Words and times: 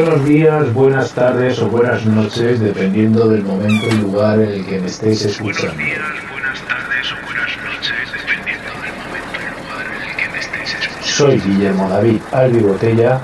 Buenos 0.00 0.24
días, 0.24 0.72
buenas 0.72 1.12
tardes 1.12 1.60
o 1.60 1.68
buenas 1.68 2.06
noches, 2.06 2.58
dependiendo 2.58 3.28
del 3.28 3.42
momento 3.42 3.86
y 3.86 3.98
lugar 3.98 4.40
en 4.40 4.48
el 4.48 4.64
que 4.64 4.80
me 4.80 4.86
estéis 4.86 5.26
escuchando. 5.26 5.74
Buenos 5.74 5.86
días, 5.86 6.30
buenas 6.32 6.60
tardes 6.62 7.12
o 7.12 7.26
buenas 7.26 7.56
noches, 7.58 8.12
dependiendo 8.14 8.70
del 8.80 8.94
momento 8.96 9.36
y 9.36 9.60
lugar 9.60 9.86
en 9.94 10.08
el 10.08 10.16
que 10.16 10.28
me 10.32 10.38
estéis 10.38 10.74
escuchando. 10.74 11.04
Soy 11.04 11.38
Guillermo 11.40 11.88
David 11.90 12.20
Albi 12.32 12.60
Botella 12.60 13.20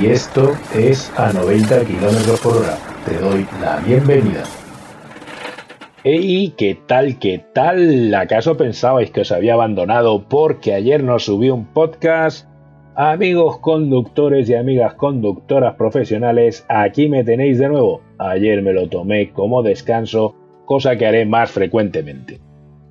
y 0.00 0.06
esto 0.06 0.56
es 0.74 1.12
a 1.18 1.30
90 1.30 1.80
km 1.80 2.40
por 2.40 2.56
hora. 2.56 2.78
Te 3.04 3.18
doy 3.18 3.46
la 3.60 3.76
bienvenida. 3.80 4.44
¡Ey! 6.04 6.54
¿Qué 6.56 6.80
tal? 6.86 7.18
¿Qué 7.18 7.44
tal? 7.52 8.14
¿Acaso 8.14 8.56
pensabais 8.56 9.10
que 9.10 9.20
os 9.20 9.30
había 9.30 9.52
abandonado 9.52 10.26
porque 10.26 10.72
ayer 10.72 11.04
no 11.04 11.18
subí 11.18 11.50
un 11.50 11.66
podcast? 11.66 12.48
Amigos 12.96 13.58
conductores 13.58 14.48
y 14.48 14.54
amigas 14.54 14.94
conductoras 14.94 15.74
profesionales, 15.74 16.64
aquí 16.68 17.08
me 17.08 17.24
tenéis 17.24 17.58
de 17.58 17.68
nuevo. 17.68 18.02
Ayer 18.18 18.62
me 18.62 18.72
lo 18.72 18.88
tomé 18.88 19.30
como 19.30 19.64
descanso, 19.64 20.36
cosa 20.64 20.94
que 20.96 21.04
haré 21.04 21.26
más 21.26 21.50
frecuentemente. 21.50 22.38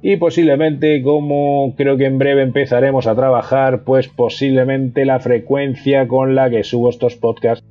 Y 0.02 0.18
posiblemente, 0.18 1.02
como 1.02 1.74
creo 1.78 1.96
que 1.96 2.04
en 2.04 2.18
breve 2.18 2.42
empezaremos 2.42 3.08
a 3.08 3.16
trabajar, 3.16 3.86
pues 3.86 4.10
posiblemente 4.10 5.06
la 5.06 5.22
frecuencia 5.22 6.06
con 6.10 6.36
la 6.36 6.50
que 6.50 6.66
subo 6.66 6.90
estos 6.90 7.16
podcasts 7.16 7.66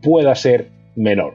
pueda 0.00 0.34
ser 0.36 0.70
menor. 0.96 1.34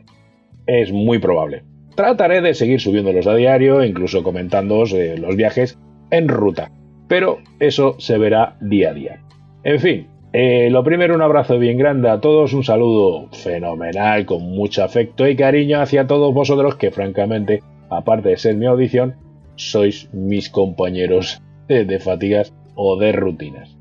Es 0.66 0.92
muy 0.92 1.20
probable. 1.20 1.62
Trataré 1.94 2.42
de 2.42 2.56
seguir 2.56 2.80
subiéndolos 2.80 3.28
a 3.28 3.36
diario, 3.36 3.84
incluso 3.84 4.24
comentándoos 4.24 4.94
eh, 4.94 5.16
los 5.16 5.36
viajes 5.36 5.78
en 6.10 6.28
ruta. 6.28 6.72
Pero 7.08 7.38
eso 7.60 8.00
se 8.00 8.18
verá 8.18 8.58
día 8.62 8.90
a 8.90 8.94
día. 8.94 9.22
En 9.64 9.80
fin, 9.80 10.08
eh, 10.34 10.70
lo 10.70 10.84
primero, 10.84 11.16
un 11.16 11.22
abrazo 11.22 11.58
bien 11.58 11.78
grande 11.78 12.10
a 12.10 12.20
todos, 12.20 12.54
un 12.54 12.64
saludo 12.64 13.28
fenomenal, 13.32 14.26
con 14.26 14.44
mucho 14.44 14.84
afecto 14.84 15.28
y 15.28 15.36
cariño 15.36 15.82
hacia 15.82 16.08
todos 16.08 16.34
vosotros 16.34 16.76
que 16.76 16.92
francamente, 16.92 17.64
aparte 17.90 18.30
de 18.30 18.38
ser 18.38 18.56
mi 18.56 18.66
audición, 18.66 19.16
sois 19.56 20.10
mis 20.14 20.50
compañeros 20.50 21.42
de 21.68 22.00
fatigas 22.00 22.54
o 22.76 22.98
de 22.98 23.12
rutinas. 23.12 23.80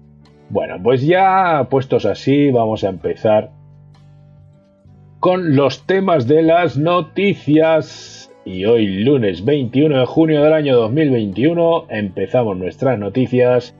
Bueno, 0.50 0.76
pues 0.82 1.02
ya 1.02 1.66
puestos 1.70 2.06
así, 2.06 2.50
vamos 2.50 2.82
a 2.82 2.88
empezar 2.88 3.50
con 5.20 5.56
los 5.56 5.84
temas 5.86 6.26
de 6.26 6.42
las 6.42 6.76
noticias. 6.78 8.32
Y 8.44 8.64
hoy, 8.64 9.04
lunes 9.04 9.44
21 9.44 9.98
de 9.98 10.06
junio 10.06 10.42
del 10.42 10.54
año 10.54 10.74
2021, 10.76 11.86
empezamos 11.90 12.56
nuestras 12.56 12.98
noticias 12.98 13.74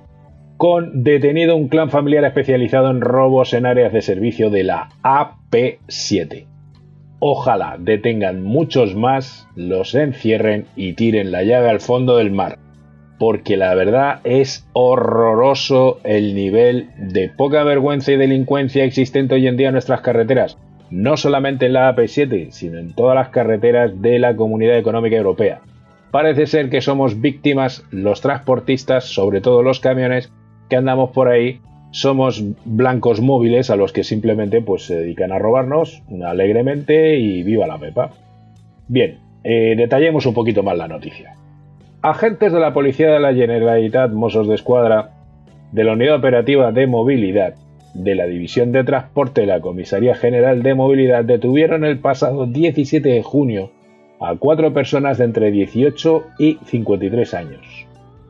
con 0.59 1.05
detenido 1.05 1.55
un 1.55 1.69
clan 1.69 1.89
familiar 1.89 2.25
especializado 2.25 2.91
en 2.91 3.01
robos 3.01 3.55
en 3.55 3.65
áreas 3.65 3.93
de 3.93 4.03
servicio 4.03 4.51
de 4.51 4.65
la 4.65 4.89
AP7. 5.05 6.47
Ojalá 7.21 7.77
detengan 7.79 8.43
muchos 8.43 8.97
más, 8.97 9.47
los 9.55 9.95
encierren 9.95 10.67
y 10.75 10.95
tiren 10.95 11.31
la 11.31 11.45
llave 11.45 11.71
al 11.71 11.79
fondo 11.79 12.17
del 12.17 12.33
mar, 12.33 12.59
porque 13.21 13.57
la 13.57 13.73
verdad 13.77 14.19
es 14.25 14.69
horroroso 14.73 16.01
el 16.03 16.35
nivel 16.35 16.91
de 16.99 17.29
poca 17.29 17.63
vergüenza 17.63 18.11
y 18.11 18.17
delincuencia 18.17 18.83
existente 18.83 19.37
hoy 19.37 19.47
en 19.47 19.57
día 19.57 19.69
en 19.69 19.75
nuestras 19.75 20.01
carreteras, 20.01 20.59
no 20.91 21.17
solamente 21.17 21.67
en 21.67 21.75
la 21.75 21.95
AP7, 21.95 22.51
sino 22.51 22.79
en 22.79 22.95
todas 22.95 23.15
las 23.15 23.29
carreteras 23.29 24.03
de 24.03 24.19
la 24.19 24.35
Comunidad 24.35 24.77
Económica 24.77 25.15
Europea. 25.15 25.61
Parece 26.11 26.47
ser 26.47 26.69
que 26.69 26.81
somos 26.81 27.21
víctimas 27.21 27.85
los 27.91 28.23
transportistas, 28.23 29.05
sobre 29.05 29.41
todo 29.41 29.63
los 29.63 29.79
camiones, 29.79 30.33
que 30.69 30.77
andamos 30.77 31.11
por 31.11 31.29
ahí 31.29 31.61
somos 31.91 32.45
blancos 32.65 33.21
móviles 33.21 33.71
a 33.71 33.77
los 33.77 33.93
que 33.93 34.05
simplemente 34.05 34.61
pues, 34.61 34.87
se 34.87 34.97
dedican 34.97 35.33
a 35.33 35.39
robarnos 35.39 36.03
alegremente 36.25 37.17
y 37.17 37.43
viva 37.43 37.67
la 37.67 37.79
pepa. 37.79 38.11
Bien, 38.89 39.19
eh, 39.45 39.75
detallemos 39.77 40.27
un 40.27 40.35
poquito 40.35 40.63
más 40.63 40.77
la 40.77 40.89
noticia. 40.89 41.35
Agentes 42.03 42.53
de 42.53 42.61
la 42.61 42.73
Policía 42.73 43.11
de 43.11 43.21
la 43.21 43.35
Generalitat 43.35 44.13
Mossos 44.13 44.49
de 44.49 44.55
Escuadra, 44.55 45.11
de 45.73 45.85
la 45.85 45.93
Unidad 45.93 46.17
Operativa 46.17 46.73
de 46.73 46.87
Movilidad, 46.87 47.55
de 47.95 48.15
la 48.15 48.27
División 48.27 48.71
de 48.73 48.85
Transporte 48.85 49.41
de 49.43 49.47
la 49.49 49.61
Comisaría 49.61 50.15
General 50.15 50.63
de 50.63 50.75
Movilidad 50.75 51.25
detuvieron 51.25 51.85
el 51.85 51.99
pasado 51.99 52.47
17 52.47 53.09
de 53.09 53.23
junio 53.23 53.71
a 54.21 54.37
cuatro 54.37 54.73
personas 54.73 55.19
de 55.19 55.25
entre 55.25 55.51
18 55.51 56.25
y 56.39 56.59
53 56.65 57.35
años, 57.35 57.87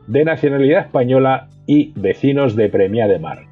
de 0.09 0.25
nacionalidad 0.25 0.85
española 0.85 1.49
y 1.67 1.93
vecinos 1.95 2.55
de 2.55 2.67
Premia 2.67 3.07
de 3.07 3.19
Mar, 3.19 3.43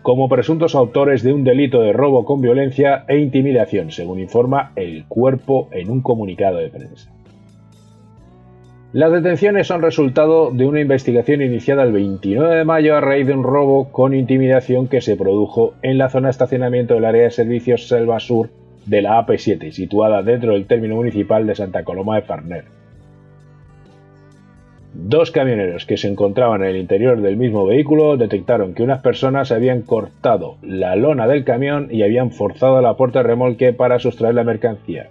como 0.00 0.30
presuntos 0.30 0.74
autores 0.74 1.22
de 1.22 1.34
un 1.34 1.44
delito 1.44 1.82
de 1.82 1.92
robo 1.92 2.24
con 2.24 2.40
violencia 2.40 3.04
e 3.06 3.18
intimidación, 3.18 3.90
según 3.90 4.18
informa 4.18 4.72
el 4.76 5.04
cuerpo 5.04 5.68
en 5.72 5.90
un 5.90 6.00
comunicado 6.00 6.56
de 6.56 6.70
prensa. 6.70 7.12
Las 8.94 9.12
detenciones 9.12 9.66
son 9.66 9.82
resultado 9.82 10.50
de 10.52 10.66
una 10.66 10.80
investigación 10.80 11.42
iniciada 11.42 11.82
el 11.82 11.92
29 11.92 12.56
de 12.56 12.64
mayo 12.64 12.96
a 12.96 13.02
raíz 13.02 13.26
de 13.26 13.34
un 13.34 13.44
robo 13.44 13.92
con 13.92 14.14
intimidación 14.14 14.88
que 14.88 15.02
se 15.02 15.16
produjo 15.16 15.74
en 15.82 15.98
la 15.98 16.08
zona 16.08 16.28
de 16.28 16.30
estacionamiento 16.30 16.94
del 16.94 17.04
área 17.04 17.24
de 17.24 17.30
servicios 17.30 17.88
Selva 17.88 18.20
Sur 18.20 18.48
de 18.86 19.02
la 19.02 19.20
AP7, 19.20 19.70
situada 19.70 20.22
dentro 20.22 20.54
del 20.54 20.66
término 20.66 20.94
municipal 20.94 21.46
de 21.46 21.56
Santa 21.56 21.84
Coloma 21.84 22.16
de 22.16 22.22
Farner. 22.22 22.75
Dos 24.98 25.30
camioneros 25.30 25.84
que 25.84 25.98
se 25.98 26.08
encontraban 26.08 26.62
en 26.62 26.70
el 26.70 26.76
interior 26.78 27.20
del 27.20 27.36
mismo 27.36 27.66
vehículo 27.66 28.16
detectaron 28.16 28.72
que 28.72 28.82
unas 28.82 29.02
personas 29.02 29.52
habían 29.52 29.82
cortado 29.82 30.56
la 30.62 30.96
lona 30.96 31.28
del 31.28 31.44
camión 31.44 31.88
y 31.90 32.02
habían 32.02 32.30
forzado 32.30 32.80
la 32.80 32.96
puerta 32.96 33.22
remolque 33.22 33.74
para 33.74 33.98
sustraer 33.98 34.34
la 34.34 34.42
mercancía. 34.42 35.10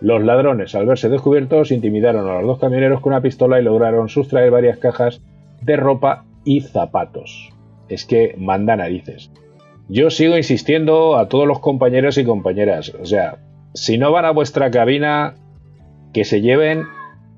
Los 0.00 0.24
ladrones, 0.24 0.74
al 0.74 0.86
verse 0.86 1.10
descubiertos, 1.10 1.70
intimidaron 1.70 2.28
a 2.30 2.36
los 2.36 2.46
dos 2.46 2.58
camioneros 2.60 3.02
con 3.02 3.12
una 3.12 3.20
pistola 3.20 3.60
y 3.60 3.62
lograron 3.62 4.08
sustraer 4.08 4.50
varias 4.50 4.78
cajas 4.78 5.20
de 5.60 5.76
ropa 5.76 6.24
y 6.44 6.62
zapatos. 6.62 7.50
Es 7.90 8.06
que 8.06 8.34
manda 8.38 8.74
narices. 8.74 9.30
Yo 9.90 10.08
sigo 10.08 10.38
insistiendo 10.38 11.18
a 11.18 11.28
todos 11.28 11.46
los 11.46 11.60
compañeros 11.60 12.16
y 12.16 12.24
compañeras, 12.24 12.94
o 12.98 13.04
sea, 13.04 13.36
si 13.74 13.98
no 13.98 14.12
van 14.12 14.24
a 14.24 14.30
vuestra 14.30 14.70
cabina, 14.70 15.34
que 16.14 16.24
se 16.24 16.40
lleven 16.40 16.86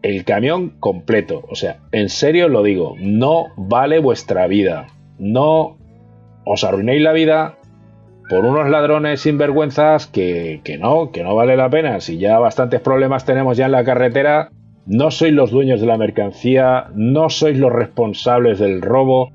el 0.02 0.24
camión 0.24 0.70
completo. 0.80 1.44
O 1.48 1.54
sea, 1.54 1.78
en 1.92 2.08
serio 2.08 2.48
lo 2.48 2.62
digo, 2.62 2.94
no 2.98 3.46
vale 3.56 3.98
vuestra 3.98 4.46
vida. 4.46 4.86
No 5.18 5.78
os 6.44 6.64
arruinéis 6.64 7.02
la 7.02 7.12
vida 7.12 7.58
por 8.28 8.44
unos 8.44 8.68
ladrones 8.68 9.20
sinvergüenzas 9.20 10.06
que, 10.06 10.60
que 10.64 10.78
no, 10.78 11.10
que 11.12 11.22
no 11.22 11.34
vale 11.34 11.56
la 11.56 11.70
pena. 11.70 12.00
Si 12.00 12.18
ya 12.18 12.38
bastantes 12.38 12.80
problemas 12.80 13.24
tenemos 13.24 13.56
ya 13.56 13.66
en 13.66 13.72
la 13.72 13.84
carretera, 13.84 14.50
no 14.86 15.10
sois 15.10 15.32
los 15.32 15.50
dueños 15.50 15.80
de 15.80 15.86
la 15.86 15.98
mercancía, 15.98 16.86
no 16.94 17.30
sois 17.30 17.58
los 17.58 17.72
responsables 17.72 18.58
del 18.58 18.82
robo. 18.82 19.30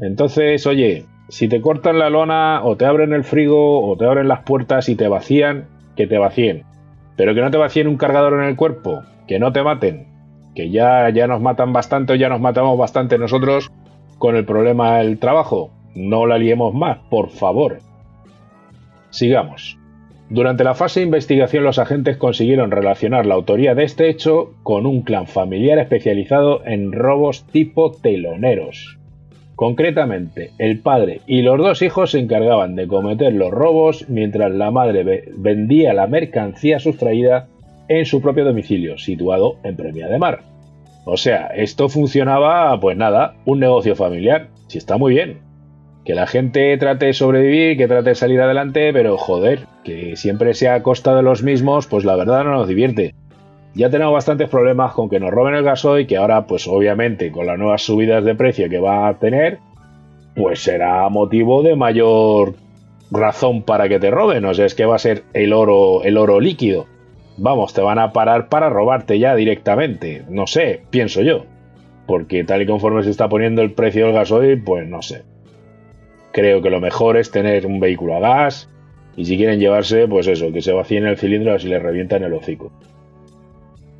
Entonces, 0.00 0.66
oye, 0.66 1.04
si 1.28 1.48
te 1.48 1.60
cortan 1.60 1.98
la 1.98 2.10
lona 2.10 2.64
o 2.64 2.76
te 2.76 2.86
abren 2.86 3.12
el 3.12 3.24
frigo 3.24 3.86
o 3.86 3.96
te 3.96 4.06
abren 4.06 4.28
las 4.28 4.42
puertas 4.42 4.88
y 4.88 4.96
te 4.96 5.08
vacían, 5.08 5.68
que 5.94 6.06
te 6.06 6.18
vacíen. 6.18 6.64
Pero 7.16 7.34
que 7.34 7.40
no 7.40 7.50
te 7.50 7.58
vacíen 7.58 7.88
un 7.88 7.96
cargador 7.96 8.34
en 8.34 8.48
el 8.48 8.56
cuerpo, 8.56 9.02
que 9.28 9.38
no 9.38 9.52
te 9.52 9.62
maten, 9.62 10.08
que 10.54 10.70
ya, 10.70 11.08
ya 11.10 11.28
nos 11.28 11.40
matan 11.40 11.72
bastante 11.72 12.14
o 12.14 12.16
ya 12.16 12.28
nos 12.28 12.40
matamos 12.40 12.76
bastante 12.76 13.18
nosotros 13.18 13.70
con 14.18 14.34
el 14.34 14.44
problema 14.44 14.98
del 14.98 15.18
trabajo. 15.18 15.70
No 15.94 16.26
la 16.26 16.38
liemos 16.38 16.74
más, 16.74 16.98
por 17.10 17.30
favor. 17.30 17.78
Sigamos. 19.10 19.78
Durante 20.30 20.64
la 20.64 20.74
fase 20.74 21.00
de 21.00 21.06
investigación 21.06 21.64
los 21.64 21.78
agentes 21.78 22.16
consiguieron 22.16 22.70
relacionar 22.70 23.24
la 23.24 23.34
autoría 23.34 23.74
de 23.74 23.84
este 23.84 24.10
hecho 24.10 24.54
con 24.62 24.84
un 24.84 25.02
clan 25.02 25.26
familiar 25.26 25.78
especializado 25.78 26.64
en 26.66 26.92
robos 26.92 27.46
tipo 27.46 27.92
teloneros. 27.92 28.98
Concretamente, 29.54 30.50
el 30.58 30.80
padre 30.80 31.22
y 31.26 31.42
los 31.42 31.58
dos 31.58 31.82
hijos 31.82 32.12
se 32.12 32.20
encargaban 32.20 32.76
de 32.76 32.86
cometer 32.86 33.32
los 33.32 33.50
robos 33.50 34.08
mientras 34.08 34.52
la 34.52 34.70
madre 34.70 35.32
vendía 35.36 35.94
la 35.94 36.06
mercancía 36.06 36.78
sustraída 36.78 37.48
en 37.88 38.04
su 38.06 38.20
propio 38.20 38.44
domicilio, 38.44 38.98
situado 38.98 39.56
en 39.64 39.76
Premia 39.76 40.08
de 40.08 40.18
Mar. 40.18 40.40
O 41.04 41.16
sea, 41.16 41.46
esto 41.56 41.88
funcionaba, 41.88 42.78
pues 42.80 42.96
nada, 42.96 43.34
un 43.46 43.60
negocio 43.60 43.96
familiar. 43.96 44.48
Si 44.66 44.76
está 44.76 44.98
muy 44.98 45.14
bien. 45.14 45.38
Que 46.04 46.14
la 46.14 46.26
gente 46.26 46.76
trate 46.76 47.06
de 47.06 47.12
sobrevivir, 47.14 47.78
que 47.78 47.88
trate 47.88 48.10
de 48.10 48.14
salir 48.14 48.40
adelante, 48.40 48.92
pero 48.92 49.16
joder, 49.16 49.60
que 49.84 50.16
siempre 50.16 50.52
sea 50.52 50.74
a 50.74 50.82
costa 50.82 51.16
de 51.16 51.22
los 51.22 51.42
mismos, 51.42 51.86
pues 51.86 52.04
la 52.04 52.16
verdad 52.16 52.44
no 52.44 52.52
nos 52.52 52.68
divierte. 52.68 53.14
Ya 53.74 53.88
tenemos 53.88 54.12
bastantes 54.12 54.50
problemas 54.50 54.92
con 54.92 55.08
que 55.08 55.20
nos 55.20 55.30
roben 55.30 55.54
el 55.54 55.64
gasoil, 55.64 56.06
que 56.06 56.16
ahora, 56.16 56.46
pues 56.46 56.66
obviamente, 56.68 57.30
con 57.30 57.46
las 57.46 57.58
nuevas 57.58 57.82
subidas 57.82 58.24
de 58.24 58.34
precio 58.34 58.68
que 58.68 58.78
va 58.78 59.08
a 59.08 59.18
tener, 59.18 59.58
pues 60.34 60.62
será 60.62 61.08
motivo 61.08 61.62
de 61.62 61.74
mayor 61.74 62.54
razón 63.10 63.62
para 63.62 63.88
que 63.88 63.98
te 63.98 64.10
roben. 64.10 64.44
O 64.44 64.52
sea, 64.52 64.66
es 64.66 64.74
que 64.74 64.84
va 64.84 64.96
a 64.96 64.98
ser 64.98 65.24
el 65.32 65.54
oro, 65.54 66.02
el 66.04 66.18
oro 66.18 66.38
líquido 66.40 66.86
vamos, 67.38 67.72
te 67.72 67.80
van 67.80 67.98
a 67.98 68.12
parar 68.12 68.48
para 68.48 68.68
robarte 68.68 69.18
ya 69.18 69.34
directamente. 69.34 70.24
No 70.28 70.46
sé, 70.46 70.82
pienso 70.90 71.22
yo. 71.22 71.46
Porque 72.06 72.44
tal 72.44 72.62
y 72.62 72.66
conforme 72.66 73.02
se 73.02 73.10
está 73.10 73.28
poniendo 73.28 73.62
el 73.62 73.72
precio 73.72 74.06
del 74.06 74.14
gasoil, 74.14 74.62
pues 74.62 74.88
no 74.88 75.02
sé. 75.02 75.22
Creo 76.32 76.62
que 76.62 76.70
lo 76.70 76.80
mejor 76.80 77.16
es 77.16 77.30
tener 77.30 77.66
un 77.66 77.80
vehículo 77.80 78.16
a 78.16 78.20
gas 78.20 78.70
Y 79.16 79.24
si 79.24 79.36
quieren 79.36 79.58
llevarse, 79.58 80.06
pues 80.06 80.26
eso, 80.26 80.52
que 80.52 80.62
se 80.62 80.72
vacíen 80.72 81.06
el 81.06 81.18
cilindro 81.18 81.54
así 81.54 81.68
les 81.68 81.82
revientan 81.82 82.22
el 82.22 82.34
hocico. 82.34 82.70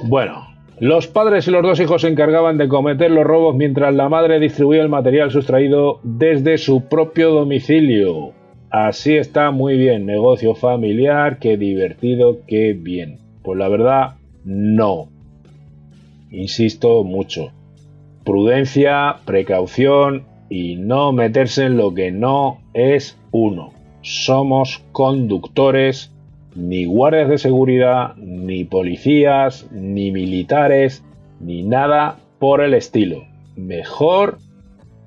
Bueno, 0.04 0.46
los 0.78 1.08
padres 1.08 1.48
y 1.48 1.50
los 1.50 1.62
dos 1.62 1.80
hijos 1.80 2.02
se 2.02 2.08
encargaban 2.08 2.56
de 2.56 2.68
cometer 2.68 3.10
los 3.10 3.24
robos 3.24 3.56
mientras 3.56 3.92
la 3.94 4.08
madre 4.08 4.38
distribuía 4.38 4.82
el 4.82 4.88
material 4.88 5.32
sustraído 5.32 5.98
desde 6.04 6.56
su 6.56 6.88
propio 6.88 7.30
domicilio. 7.30 8.32
Así 8.70 9.16
está 9.16 9.50
muy 9.50 9.76
bien, 9.76 10.06
negocio 10.06 10.54
familiar, 10.54 11.38
qué 11.40 11.56
divertido, 11.56 12.38
qué 12.46 12.74
bien. 12.74 13.27
Pues 13.48 13.58
la 13.58 13.68
verdad, 13.68 14.16
no. 14.44 15.08
Insisto 16.30 17.02
mucho. 17.02 17.50
Prudencia, 18.22 19.20
precaución 19.24 20.26
y 20.50 20.76
no 20.76 21.12
meterse 21.12 21.64
en 21.64 21.78
lo 21.78 21.94
que 21.94 22.12
no 22.12 22.58
es 22.74 23.18
uno. 23.30 23.72
Somos 24.02 24.84
conductores 24.92 26.12
ni 26.54 26.84
guardias 26.84 27.30
de 27.30 27.38
seguridad, 27.38 28.16
ni 28.16 28.64
policías, 28.64 29.66
ni 29.72 30.10
militares, 30.10 31.02
ni 31.40 31.62
nada 31.62 32.18
por 32.38 32.60
el 32.60 32.74
estilo. 32.74 33.24
Mejor 33.56 34.36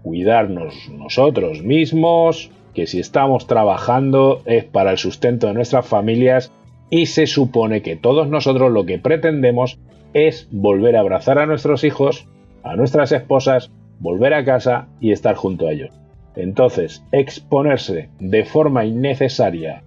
cuidarnos 0.02 0.90
nosotros 0.90 1.62
mismos, 1.62 2.50
que 2.74 2.88
si 2.88 3.00
estamos 3.00 3.46
trabajando 3.46 4.42
es 4.46 4.64
para 4.64 4.90
el 4.90 4.98
sustento 4.98 5.46
de 5.46 5.54
nuestras 5.54 5.86
familias 5.86 6.52
y 6.92 7.08
se 7.08 7.26
supone 7.26 7.82
que 7.82 7.96
todos 7.96 8.28
nosotros 8.28 8.72
lo 8.72 8.86
que 8.86 9.00
pretendemos 9.00 9.80
es 10.14 10.48
volver 10.52 10.96
a 10.96 11.00
abrazar 11.00 11.40
a 11.40 11.48
nuestros 11.48 11.84
hijos, 11.84 12.28
a 12.64 12.76
nuestras 12.76 13.12
esposas, 13.14 13.72
volver 14.00 14.34
a 14.36 14.46
casa 14.46 14.88
y 15.00 15.12
estar 15.12 15.36
junto 15.36 15.68
a 15.68 15.72
ellos. 15.72 15.90
Entonces, 16.36 17.04
exponerse 17.12 18.10
de 18.20 18.46
forma 18.46 18.86
innecesaria 18.86 19.84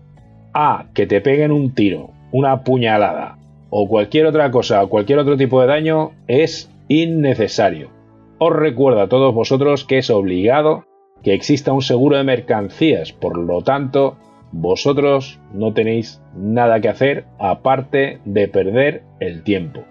a 0.55 0.87
que 0.95 1.07
te 1.07 1.21
peguen 1.21 1.53
un 1.53 1.75
tiro, 1.75 2.11
una 2.33 2.65
puñalada 2.65 3.39
o 3.71 3.87
cualquier 3.87 4.27
otra 4.27 4.51
cosa 4.51 4.83
o 4.83 4.89
cualquier 4.89 5.19
otro 5.19 5.37
tipo 5.37 5.61
de 5.61 5.67
daño 5.67 6.13
es 6.27 6.71
innecesario. 6.89 7.91
Os 8.39 8.53
recuerdo 8.53 9.03
a 9.03 9.09
todos 9.09 9.35
vosotros 9.35 9.85
que 9.85 9.99
es 9.99 10.11
obligado 10.11 10.85
que 11.23 11.35
exista 11.35 11.73
un 11.73 11.83
seguro 11.83 12.17
de 12.17 12.25
mercancías, 12.25 13.13
por 13.13 13.39
lo 13.39 13.63
tanto, 13.63 14.17
vosotros 14.55 15.41
no 15.53 15.75
tenéis 15.75 16.23
nada 16.37 16.81
que 16.81 16.89
hacer 16.89 17.25
aparte 17.39 18.21
de 18.25 18.47
perder 18.47 19.03
el 19.19 19.43
tiempo. 19.43 19.83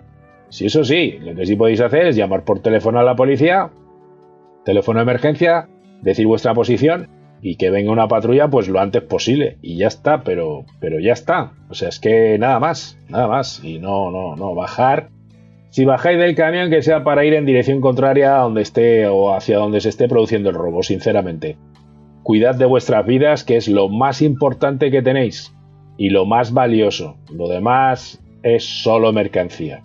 Si 0.47 0.65
eso 0.65 0.85
sí, 0.85 1.17
lo 1.19 1.35
que 1.35 1.45
sí 1.45 1.57
podéis 1.57 1.81
hacer 1.81 2.07
es 2.07 2.15
llamar 2.15 2.45
por 2.45 2.61
teléfono 2.61 2.99
a 2.99 3.03
la 3.03 3.15
policía, 3.15 3.71
teléfono 4.63 4.99
de 4.99 5.03
emergencia, 5.03 5.67
decir 6.01 6.27
vuestra 6.27 6.53
posición 6.53 7.09
y 7.41 7.57
que 7.57 7.71
venga 7.71 7.91
una 7.91 8.07
patrulla 8.07 8.47
pues 8.47 8.69
lo 8.69 8.79
antes 8.79 9.01
posible 9.01 9.57
y 9.61 9.77
ya 9.77 9.87
está, 9.87 10.23
pero 10.23 10.65
pero 10.79 10.99
ya 10.99 11.11
está. 11.11 11.51
O 11.69 11.73
sea, 11.73 11.89
es 11.89 11.99
que 11.99 12.37
nada 12.39 12.59
más, 12.59 12.97
nada 13.09 13.27
más 13.27 13.61
y 13.63 13.79
no 13.79 14.11
no 14.11 14.37
no 14.37 14.55
bajar 14.55 15.09
si 15.71 15.83
bajáis 15.83 16.19
del 16.19 16.35
camión 16.35 16.69
que 16.69 16.83
sea 16.83 17.03
para 17.03 17.25
ir 17.25 17.33
en 17.33 17.45
dirección 17.45 17.81
contraria 17.81 18.37
a 18.37 18.43
donde 18.43 18.61
esté 18.61 19.07
o 19.07 19.33
hacia 19.33 19.57
donde 19.57 19.81
se 19.81 19.89
esté 19.89 20.07
produciendo 20.07 20.51
el 20.51 20.55
robo, 20.55 20.83
sinceramente. 20.83 21.57
Cuidad 22.23 22.55
de 22.55 22.65
vuestras 22.65 23.05
vidas, 23.05 23.43
que 23.43 23.57
es 23.57 23.67
lo 23.67 23.89
más 23.89 24.21
importante 24.21 24.89
que 24.89 25.01
tenéis 25.01 25.53
y 25.97 26.09
lo 26.09 26.25
más 26.25 26.53
valioso. 26.53 27.17
Lo 27.31 27.47
demás 27.47 28.19
es 28.41 28.63
solo 28.63 29.11
mercancía. 29.11 29.83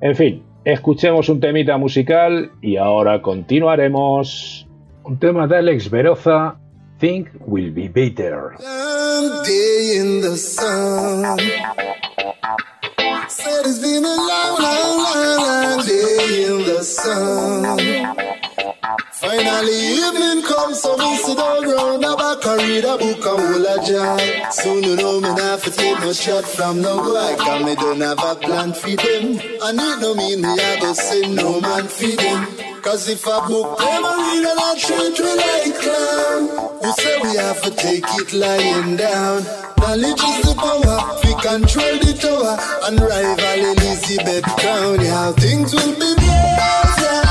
En 0.00 0.16
fin, 0.16 0.42
escuchemos 0.64 1.28
un 1.28 1.40
temita 1.40 1.76
musical 1.76 2.52
y 2.60 2.76
ahora 2.76 3.22
continuaremos. 3.22 4.66
Un 5.04 5.18
tema 5.18 5.46
de 5.46 5.56
Alex 5.58 5.90
Veroza 5.90 6.56
think 6.98 7.28
will 7.46 7.70
be 7.70 7.88
better. 7.88 8.56
Said 13.26 13.66
it's 13.66 13.78
been 13.78 14.04
a 14.04 14.08
long, 14.08 14.62
long, 14.62 14.98
long, 14.98 15.38
long 15.42 15.86
day 15.86 16.44
in 16.46 16.64
the 16.66 16.82
sun. 16.84 17.93
Finally 19.24 19.78
evening 20.04 20.42
comes, 20.44 20.82
so 20.82 20.94
we 20.98 21.16
sit 21.16 21.38
down 21.38 21.64
round 21.64 22.04
the 22.04 22.12
back 22.14 22.44
and 22.44 22.60
read 22.68 22.84
a 22.84 22.98
book 22.98 23.24
and 23.24 23.40
hold 23.40 23.64
a 23.64 23.76
jar. 23.88 24.52
Soon 24.52 24.82
you 24.84 24.96
know 24.96 25.18
me 25.18 25.32
not 25.32 25.60
to 25.60 25.70
take 25.70 25.98
no 26.00 26.12
shot 26.12 26.44
from 26.44 26.82
no 26.82 26.98
boy, 27.02 27.34
cause 27.38 27.64
me 27.64 27.74
don't 27.74 28.02
have 28.02 28.22
a 28.22 28.34
plan 28.34 28.74
for 28.74 28.90
them. 28.90 29.40
And 29.64 29.80
it 29.80 29.98
no 30.02 30.14
mean 30.14 30.42
me 30.42 30.48
I 30.48 30.78
go 30.78 30.92
send 30.92 31.36
no 31.36 31.58
man 31.58 31.88
for 31.88 32.12
them. 32.20 32.82
Cause 32.82 33.08
if 33.08 33.26
I 33.26 33.48
book 33.48 33.78
them, 33.78 34.04
I 34.04 34.12
read 34.28 34.44
and 34.44 34.60
I 34.60 34.72
treat 34.84 35.16
we 35.16 35.32
like 35.40 35.72
clown. 35.80 36.42
You 36.84 36.92
say 36.92 37.16
we 37.22 37.36
have 37.40 37.62
to 37.62 37.70
take 37.70 38.04
it 38.20 38.32
lying 38.34 38.96
down. 38.96 39.42
Knowledge 39.80 40.20
is 40.20 40.38
the 40.44 40.54
power, 40.54 41.00
we 41.24 41.32
control 41.40 41.96
the 42.04 42.12
tower 42.20 42.60
and 42.84 43.00
rival 43.00 43.72
Elizabeth 43.72 44.44
Crown. 44.60 45.00
Yeah, 45.00 45.32
things 45.32 45.72
will 45.72 45.94
be 45.94 46.14
better. 46.14 47.23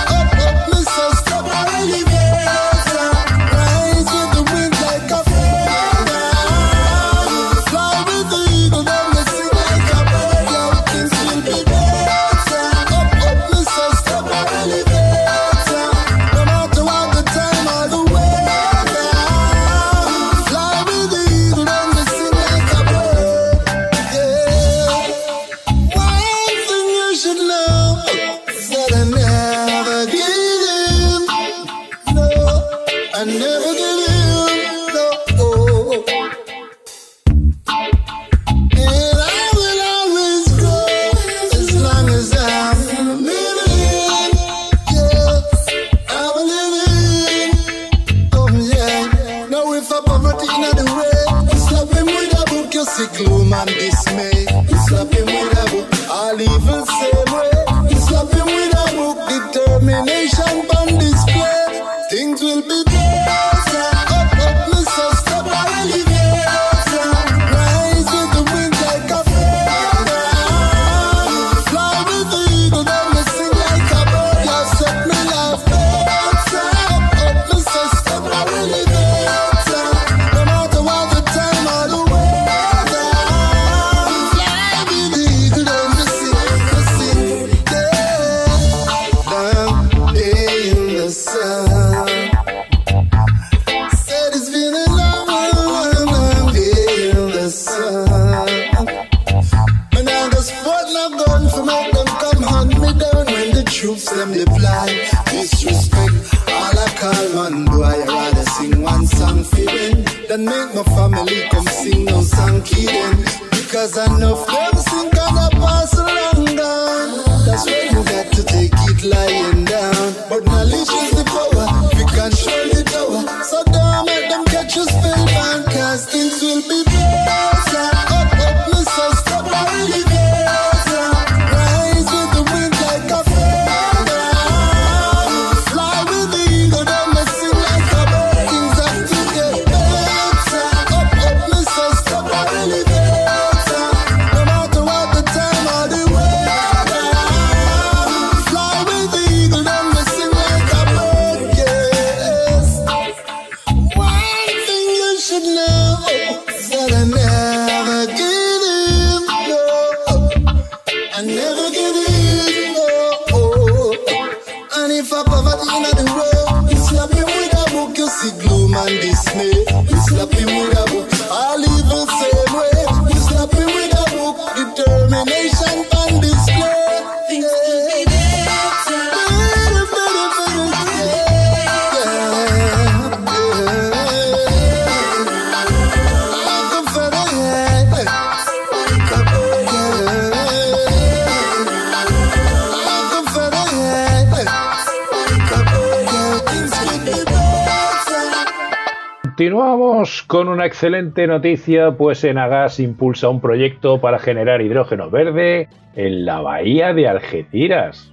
Excelente 200.73 201.27
noticia, 201.27 201.91
pues 201.91 202.23
Enagas 202.23 202.79
impulsa 202.79 203.29
un 203.29 203.41
proyecto 203.41 204.01
para 204.01 204.17
generar 204.17 204.59
hidrógeno 204.59 205.11
verde 205.11 205.67
en 205.95 206.25
la 206.25 206.41
bahía 206.41 206.95
de 206.95 207.07
Algeciras. 207.07 208.11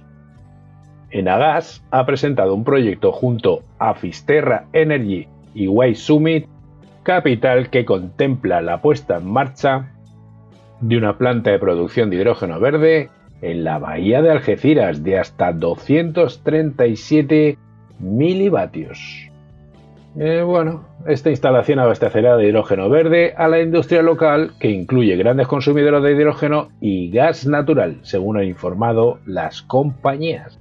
Enagas 1.09 1.83
ha 1.89 2.05
presentado 2.05 2.53
un 2.53 2.63
proyecto 2.63 3.11
junto 3.11 3.63
a 3.79 3.95
Fisterra 3.95 4.65
Energy 4.73 5.27
y 5.55 5.67
Way 5.67 5.95
Summit 5.95 6.45
Capital 7.01 7.71
que 7.71 7.83
contempla 7.83 8.61
la 8.61 8.79
puesta 8.79 9.17
en 9.17 9.25
marcha 9.25 9.93
de 10.81 10.97
una 10.97 11.17
planta 11.17 11.49
de 11.49 11.57
producción 11.57 12.11
de 12.11 12.17
hidrógeno 12.17 12.59
verde 12.59 13.09
en 13.41 13.63
la 13.63 13.79
bahía 13.79 14.21
de 14.21 14.29
Algeciras 14.29 15.03
de 15.03 15.17
hasta 15.17 15.51
237 15.51 17.57
milivatios. 17.97 19.30
Eh, 20.17 20.41
bueno, 20.41 20.83
esta 21.07 21.29
instalación 21.29 21.79
abastecerá 21.79 22.35
de 22.35 22.47
hidrógeno 22.47 22.89
verde 22.89 23.33
a 23.37 23.47
la 23.47 23.61
industria 23.61 24.01
local 24.01 24.51
que 24.59 24.69
incluye 24.69 25.15
grandes 25.15 25.47
consumidores 25.47 26.03
de 26.03 26.11
hidrógeno 26.11 26.67
y 26.81 27.09
gas 27.11 27.47
natural, 27.47 27.99
según 28.01 28.37
han 28.37 28.43
informado 28.43 29.19
las 29.25 29.61
compañías. 29.61 30.59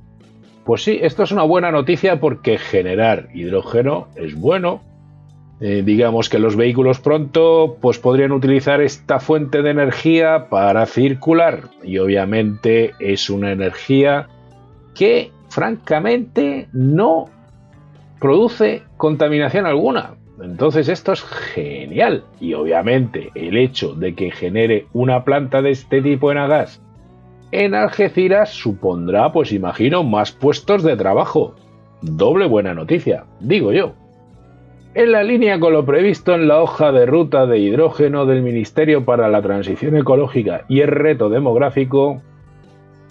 Pues 0.65 0.85
sí, 0.85 1.01
esto 1.03 1.25
es 1.25 1.33
una 1.33 1.43
buena 1.43 1.73
noticia 1.73 2.21
porque 2.21 2.59
generar 2.59 3.29
hidrógeno 3.35 4.07
es 4.15 4.37
bueno. 4.37 4.83
Eh, 5.61 5.83
digamos 5.85 6.29
que 6.29 6.39
los 6.39 6.57
vehículos 6.57 7.01
pronto 7.01 7.77
pues 7.81 7.99
podrían 7.99 8.33
utilizar 8.33 8.81
esta 8.81 9.21
fuente 9.21 9.63
de 9.63 9.71
energía 9.71 10.47
para 10.49 10.87
circular 10.87 11.65
y 11.83 11.99
obviamente 11.99 12.93
es 12.99 13.29
una 13.29 13.53
energía 13.53 14.29
que 14.95 15.33
francamente 15.49 16.69
no 16.73 17.27
produce 18.21 18.83
contaminación 18.97 19.67
alguna. 19.67 20.15
Entonces 20.43 20.89
esto 20.89 21.13
es 21.13 21.23
genial. 21.23 22.25
Y 22.41 22.55
obviamente 22.55 23.31
el 23.35 23.57
hecho 23.57 23.95
de 23.95 24.15
que 24.15 24.31
genere 24.31 24.87
una 24.93 25.25
planta 25.25 25.63
de 25.63 25.71
este 25.71 26.01
tipo 26.03 26.31
en 26.31 26.39
Agas 26.39 26.81
en 27.53 27.75
Algeciras 27.75 28.51
supondrá, 28.51 29.33
pues 29.33 29.53
imagino, 29.53 30.05
más 30.05 30.31
puestos 30.31 30.85
de 30.85 30.97
trabajo. 30.97 31.57
Doble 32.01 32.47
buena 32.47 32.75
noticia, 32.75 33.25
digo 33.41 33.73
yo. 33.73 33.95
En 34.95 35.13
la 35.13 35.23
línea 35.23 35.59
con 35.59 35.73
lo 35.73 35.85
previsto 35.85 36.35
en 36.35 36.49
la 36.49 36.63
hoja 36.63 36.93
de 36.93 37.07
ruta 37.07 37.47
de 37.47 37.59
hidrógeno 37.59 38.25
del 38.27 38.43
Ministerio 38.43 39.05
para 39.05 39.29
la 39.29 39.43
Transición 39.43 39.97
Ecológica 39.97 40.65
y 40.69 40.81
el 40.81 40.89
Reto 40.89 41.29
Demográfico, 41.29 42.23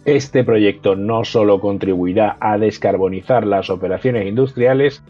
este 0.05 0.43
proyecto 0.43 0.95
no 0.95 1.23
solo 1.25 1.59
contribuirá 1.59 2.37
a 2.39 2.57
descarbonizar 2.57 3.45
las 3.45 3.69
operaciones 3.69 4.27
industriales 4.27 5.03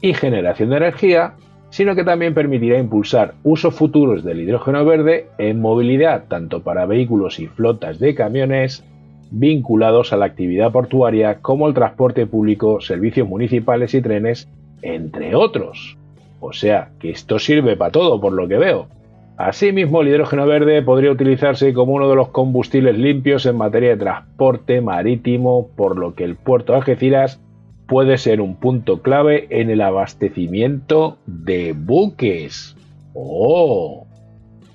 y 0.00 0.14
generación 0.14 0.70
de 0.70 0.76
energía, 0.76 1.34
sino 1.70 1.94
que 1.94 2.04
también 2.04 2.34
permitirá 2.34 2.78
impulsar 2.78 3.34
usos 3.42 3.74
futuros 3.74 4.24
del 4.24 4.40
hidrógeno 4.40 4.84
verde 4.84 5.26
en 5.38 5.60
movilidad 5.60 6.24
tanto 6.28 6.62
para 6.62 6.86
vehículos 6.86 7.38
y 7.38 7.48
flotas 7.48 7.98
de 7.98 8.14
camiones 8.14 8.84
vinculados 9.30 10.12
a 10.12 10.16
la 10.16 10.26
actividad 10.26 10.72
portuaria 10.72 11.38
como 11.40 11.66
el 11.68 11.74
transporte 11.74 12.26
público, 12.26 12.80
servicios 12.80 13.28
municipales 13.28 13.94
y 13.94 14.00
trenes, 14.00 14.48
entre 14.82 15.34
otros. 15.34 15.98
O 16.40 16.52
sea, 16.52 16.90
que 17.00 17.10
esto 17.10 17.38
sirve 17.38 17.76
para 17.76 17.90
todo 17.90 18.20
por 18.20 18.32
lo 18.32 18.46
que 18.46 18.58
veo. 18.58 18.88
Asimismo, 19.36 20.00
el 20.00 20.08
hidrógeno 20.08 20.46
verde 20.46 20.80
podría 20.80 21.10
utilizarse 21.10 21.74
como 21.74 21.92
uno 21.92 22.08
de 22.08 22.16
los 22.16 22.28
combustibles 22.28 22.96
limpios 22.96 23.44
en 23.44 23.56
materia 23.56 23.90
de 23.90 23.98
transporte 23.98 24.80
marítimo, 24.80 25.68
por 25.76 25.98
lo 25.98 26.14
que 26.14 26.24
el 26.24 26.36
puerto 26.36 26.72
de 26.72 26.78
Algeciras 26.78 27.42
puede 27.86 28.16
ser 28.16 28.40
un 28.40 28.56
punto 28.56 29.02
clave 29.02 29.46
en 29.50 29.68
el 29.68 29.82
abastecimiento 29.82 31.18
de 31.26 31.74
buques. 31.76 32.76
¡Oh! 33.12 34.06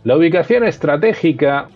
La 0.03 0.15
ubicación 0.15 0.63
estratégica 0.63 1.69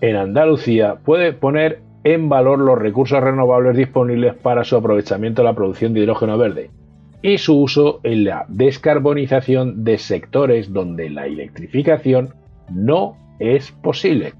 en 0.00 0.16
Andalucía 0.16 0.96
puede 1.04 1.34
poner 1.34 1.80
en 2.04 2.30
valor 2.30 2.58
los 2.58 2.78
recursos 2.78 3.22
renovables 3.22 3.76
disponibles 3.76 4.34
para 4.34 4.64
su 4.64 4.76
aprovechamiento 4.76 5.42
en 5.42 5.46
la 5.46 5.54
producción 5.54 5.92
de 5.92 6.00
hidrógeno 6.00 6.38
verde 6.38 6.70
y 7.22 7.38
su 7.38 7.60
uso 7.60 8.00
en 8.02 8.24
la 8.24 8.44
descarbonización 8.48 9.84
de 9.84 9.98
sectores 9.98 10.72
donde 10.72 11.10
la 11.10 11.26
electrificación 11.26 12.34
no 12.70 13.16
es 13.38 13.72
posible. 13.72 14.34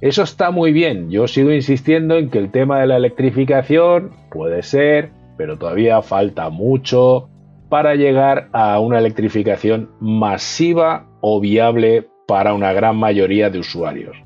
Eso 0.00 0.22
está 0.22 0.50
muy 0.50 0.72
bien, 0.72 1.10
yo 1.10 1.26
sigo 1.28 1.52
insistiendo 1.52 2.16
en 2.16 2.30
que 2.30 2.38
el 2.38 2.50
tema 2.50 2.80
de 2.80 2.86
la 2.86 2.96
electrificación 2.96 4.10
puede 4.30 4.62
ser, 4.62 5.10
pero 5.36 5.56
todavía 5.56 6.02
falta 6.02 6.50
mucho 6.50 7.28
para 7.68 7.94
llegar 7.94 8.48
a 8.52 8.78
una 8.80 8.98
electrificación 8.98 9.90
masiva 10.00 11.06
o 11.20 11.40
viable 11.40 12.06
para 12.26 12.54
una 12.54 12.72
gran 12.72 12.96
mayoría 12.96 13.50
de 13.50 13.58
usuarios. 13.58 14.16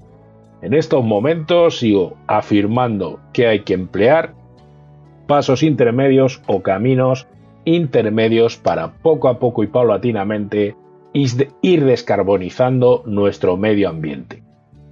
En 0.62 0.74
estos 0.74 1.04
momentos 1.04 1.78
sigo 1.78 2.16
afirmando 2.26 3.20
que 3.32 3.46
hay 3.46 3.60
que 3.60 3.74
emplear 3.74 4.34
pasos 5.28 5.62
intermedios 5.62 6.42
o 6.46 6.62
caminos 6.62 7.28
intermedios 7.74 8.56
para 8.56 8.92
poco 9.02 9.28
a 9.28 9.38
poco 9.38 9.62
y 9.62 9.66
paulatinamente 9.66 10.76
ir 11.12 11.84
descarbonizando 11.84 13.02
nuestro 13.06 13.56
medio 13.56 13.88
ambiente. 13.88 14.42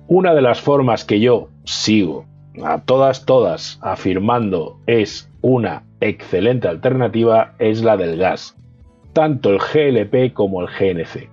Una 0.08 0.34
de 0.34 0.42
las 0.42 0.60
formas 0.60 1.04
que 1.04 1.20
yo 1.20 1.48
sigo 1.64 2.26
a 2.64 2.80
todas, 2.82 3.26
todas 3.26 3.78
afirmando 3.82 4.78
es 4.86 5.30
una 5.40 5.84
excelente 6.00 6.68
alternativa 6.68 7.54
es 7.58 7.82
la 7.82 7.96
del 7.96 8.18
gas, 8.18 8.56
tanto 9.12 9.50
el 9.50 9.58
GLP 9.58 10.32
como 10.32 10.62
el 10.62 10.68
GNC. 10.68 11.28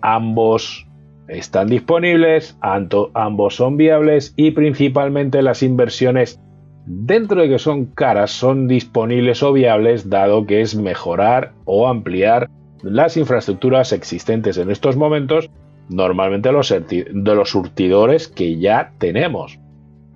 Ambos 0.00 0.86
están 1.28 1.68
disponibles, 1.68 2.56
ambos 2.60 3.54
son 3.54 3.76
viables 3.76 4.34
y 4.36 4.50
principalmente 4.50 5.42
las 5.42 5.62
inversiones 5.62 6.40
dentro 6.86 7.40
de 7.40 7.48
que 7.48 7.58
son 7.58 7.86
caras, 7.86 8.30
son 8.30 8.68
disponibles 8.68 9.42
o 9.42 9.52
viables, 9.52 10.10
dado 10.10 10.46
que 10.46 10.60
es 10.60 10.74
mejorar 10.74 11.52
o 11.64 11.88
ampliar 11.88 12.48
las 12.82 13.16
infraestructuras 13.16 13.92
existentes 13.92 14.58
en 14.58 14.70
estos 14.70 14.96
momentos, 14.96 15.50
normalmente 15.88 16.48
de 16.50 17.34
los 17.34 17.50
surtidores 17.50 18.28
que 18.28 18.58
ya 18.58 18.92
tenemos. 18.98 19.58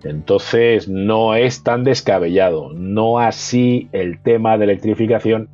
Entonces 0.04 0.88
no 0.88 1.34
es 1.34 1.62
tan 1.62 1.84
descabellado, 1.84 2.72
no 2.72 3.18
así 3.18 3.88
el 3.92 4.20
tema 4.20 4.58
de 4.58 4.64
electrificación 4.64 5.48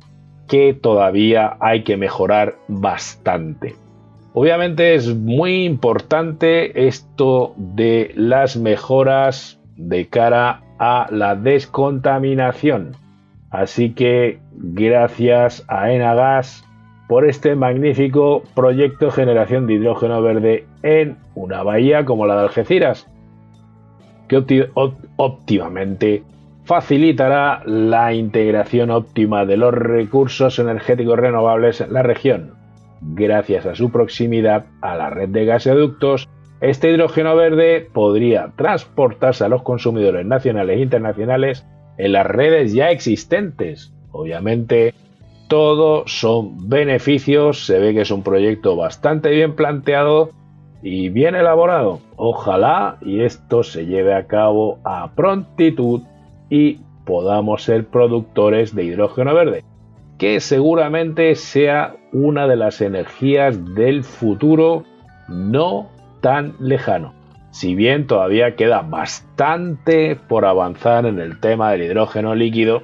que 0.47 0.73
todavía 0.73 1.57
hay 1.59 1.83
que 1.83 1.97
mejorar 1.97 2.57
bastante. 2.67 3.75
Obviamente 4.33 4.95
es 4.95 5.15
muy 5.15 5.63
importante 5.63 6.87
esto 6.87 7.53
de 7.55 8.11
las 8.15 8.57
mejoras 8.57 9.59
de 9.75 10.07
cara 10.07 10.62
a 10.79 11.07
la 11.11 11.35
descontaminación. 11.35 12.91
Así 13.49 13.93
que 13.93 14.39
gracias 14.53 15.63
a 15.67 15.91
Enagas 15.91 16.65
por 17.07 17.27
este 17.27 17.55
magnífico 17.55 18.43
proyecto 18.55 19.07
de 19.07 19.11
generación 19.11 19.67
de 19.67 19.73
hidrógeno 19.73 20.21
verde 20.21 20.65
en 20.81 21.17
una 21.35 21.61
bahía 21.63 22.05
como 22.05 22.25
la 22.25 22.35
de 22.35 22.41
Algeciras, 22.41 23.07
que 24.27 24.69
óptimamente 25.17 26.23
facilitará 26.63 27.61
la 27.65 28.13
integración 28.13 28.89
óptima 28.89 29.45
de 29.45 29.57
los 29.57 29.73
recursos 29.73 30.57
energéticos 30.59 31.19
renovables 31.19 31.81
en 31.81 31.93
la 31.93 32.03
región. 32.03 32.53
Gracias 33.01 33.65
a 33.65 33.75
su 33.75 33.91
proximidad 33.91 34.65
a 34.81 34.95
la 34.95 35.09
red 35.09 35.29
de 35.29 35.45
gasoductos 35.45 36.29
este 36.63 36.89
hidrógeno 36.89 37.35
verde 37.35 37.89
podría 37.91 38.53
transportarse 38.55 39.43
a 39.43 39.49
los 39.49 39.63
consumidores 39.63 40.25
nacionales 40.25 40.77
e 40.77 40.81
internacionales 40.81 41.67
en 41.97 42.13
las 42.13 42.25
redes 42.25 42.71
ya 42.71 42.89
existentes. 42.89 43.93
Obviamente, 44.13 44.93
todo 45.49 46.07
son 46.07 46.69
beneficios, 46.69 47.65
se 47.65 47.79
ve 47.79 47.93
que 47.93 48.01
es 48.01 48.11
un 48.11 48.23
proyecto 48.23 48.77
bastante 48.77 49.31
bien 49.31 49.57
planteado 49.57 50.29
y 50.81 51.09
bien 51.09 51.35
elaborado. 51.35 51.99
Ojalá 52.15 52.97
y 53.01 53.23
esto 53.23 53.63
se 53.63 53.85
lleve 53.85 54.13
a 54.13 54.27
cabo 54.27 54.79
a 54.85 55.11
prontitud 55.15 56.03
y 56.49 56.79
podamos 57.05 57.63
ser 57.63 57.87
productores 57.87 58.73
de 58.73 58.85
hidrógeno 58.85 59.33
verde, 59.33 59.65
que 60.17 60.39
seguramente 60.39 61.35
sea 61.35 61.97
una 62.13 62.47
de 62.47 62.55
las 62.55 62.79
energías 62.79 63.75
del 63.75 64.05
futuro 64.05 64.85
no 65.27 65.89
tan 66.23 66.55
lejano. 66.57 67.13
Si 67.51 67.75
bien 67.75 68.07
todavía 68.07 68.55
queda 68.55 68.81
bastante 68.81 70.15
por 70.15 70.45
avanzar 70.45 71.05
en 71.05 71.19
el 71.19 71.39
tema 71.39 71.71
del 71.71 71.83
hidrógeno 71.83 72.33
líquido, 72.33 72.83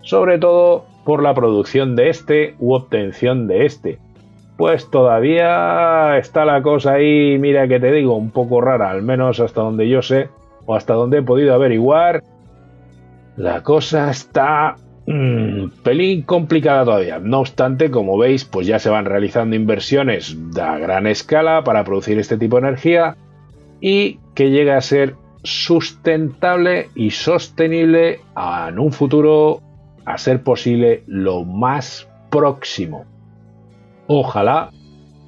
sobre 0.00 0.38
todo 0.38 0.86
por 1.04 1.22
la 1.22 1.34
producción 1.34 1.94
de 1.94 2.08
este 2.08 2.56
u 2.58 2.72
obtención 2.72 3.46
de 3.46 3.66
este. 3.66 3.98
Pues 4.56 4.90
todavía 4.90 6.16
está 6.16 6.46
la 6.46 6.62
cosa 6.62 6.94
ahí, 6.94 7.38
mira 7.38 7.68
que 7.68 7.78
te 7.78 7.92
digo, 7.92 8.16
un 8.16 8.30
poco 8.30 8.60
rara, 8.60 8.90
al 8.90 9.02
menos 9.02 9.38
hasta 9.38 9.60
donde 9.60 9.88
yo 9.88 10.02
sé, 10.02 10.30
o 10.64 10.74
hasta 10.74 10.94
donde 10.94 11.18
he 11.18 11.22
podido 11.22 11.54
averiguar. 11.54 12.24
La 13.36 13.62
cosa 13.62 14.10
está 14.10 14.76
mm, 15.08 15.82
pelín 15.82 16.22
complicada 16.22 16.84
todavía. 16.84 17.18
No 17.18 17.40
obstante, 17.40 17.90
como 17.90 18.18
veis, 18.18 18.44
pues 18.44 18.66
ya 18.66 18.78
se 18.78 18.90
van 18.90 19.06
realizando 19.06 19.56
inversiones 19.56 20.36
a 20.60 20.78
gran 20.78 21.06
escala 21.06 21.64
para 21.64 21.84
producir 21.84 22.18
este 22.18 22.36
tipo 22.36 22.56
de 22.56 22.68
energía 22.68 23.16
y 23.80 24.18
que 24.34 24.50
llegue 24.50 24.72
a 24.72 24.80
ser 24.80 25.14
sustentable 25.42 26.90
y 26.94 27.10
sostenible 27.10 28.20
en 28.68 28.78
un 28.78 28.92
futuro 28.92 29.62
a 30.04 30.18
ser 30.18 30.42
posible 30.42 31.04
lo 31.06 31.44
más 31.44 32.06
próximo. 32.30 33.06
Ojalá 34.08 34.70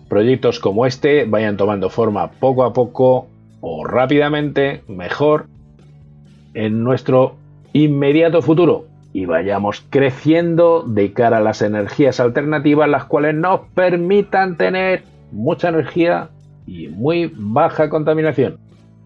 proyectos 0.08 0.58
como 0.58 0.84
este 0.84 1.25
vayan 1.25 1.56
tomando 1.56 1.88
forma 1.88 2.32
poco 2.32 2.64
a 2.64 2.72
poco 2.72 3.28
o 3.60 3.84
rápidamente, 3.84 4.82
mejor, 4.88 5.46
en 6.54 6.82
nuestro 6.82 7.37
inmediato 7.72 8.42
futuro 8.42 8.89
y 9.12 9.26
vayamos 9.26 9.85
creciendo 9.90 10.85
de 10.87 11.12
cara 11.12 11.38
a 11.38 11.43
las 11.43 11.62
energías 11.62 12.21
alternativas, 12.21 12.88
las 12.88 13.05
cuales 13.05 13.35
nos 13.35 13.61
permitan 13.75 14.57
tener 14.57 15.02
mucha 15.33 15.69
energía 15.69 16.31
y 16.67 16.88
muy 16.88 17.33
baja 17.35 17.88
contaminación. 17.88 18.59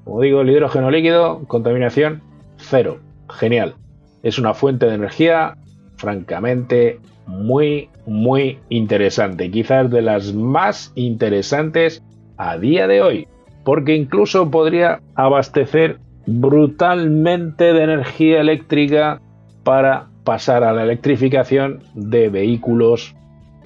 Como 0.04 0.20
digo, 0.20 0.42
el 0.42 0.50
hidrógeno 0.50 0.90
líquido, 0.90 1.44
contaminación 1.46 2.20
cero. 2.56 2.98
Genial. 3.30 3.74
Es 4.22 4.38
una 4.38 4.52
fuente 4.54 4.86
de 4.86 4.94
energía 4.94 5.56
francamente 5.96 7.00
muy, 7.26 7.88
muy 8.06 8.58
interesante. 8.68 9.50
Quizás 9.50 9.90
de 9.90 10.02
las 10.02 10.34
más 10.34 10.92
interesantes 10.94 12.02
a 12.36 12.58
día 12.58 12.86
de 12.86 13.00
hoy. 13.00 13.28
Porque 13.64 13.94
incluso 13.96 14.50
podría 14.50 15.00
abastecer 15.14 15.98
brutalmente 16.26 17.72
de 17.72 17.82
energía 17.82 18.40
eléctrica 18.40 19.20
para 19.64 20.06
pasar 20.24 20.62
a 20.64 20.72
la 20.72 20.82
electrificación 20.84 21.82
de 21.94 22.28
vehículos 22.28 23.14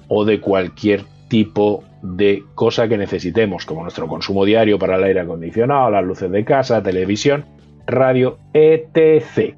o 0.08 0.24
de 0.24 0.40
cualquier 0.40 1.04
tipo 1.28 1.84
de 2.02 2.44
cosa 2.54 2.88
que 2.88 2.96
necesitemos, 2.96 3.66
como 3.66 3.82
nuestro 3.82 4.06
consumo 4.06 4.44
diario 4.44 4.78
para 4.78 4.96
el 4.96 5.04
aire 5.04 5.20
acondicionado, 5.20 5.90
las 5.90 6.04
luces 6.04 6.30
de 6.30 6.44
casa, 6.44 6.82
televisión, 6.82 7.44
radio, 7.87 8.38
etc. 8.54 9.54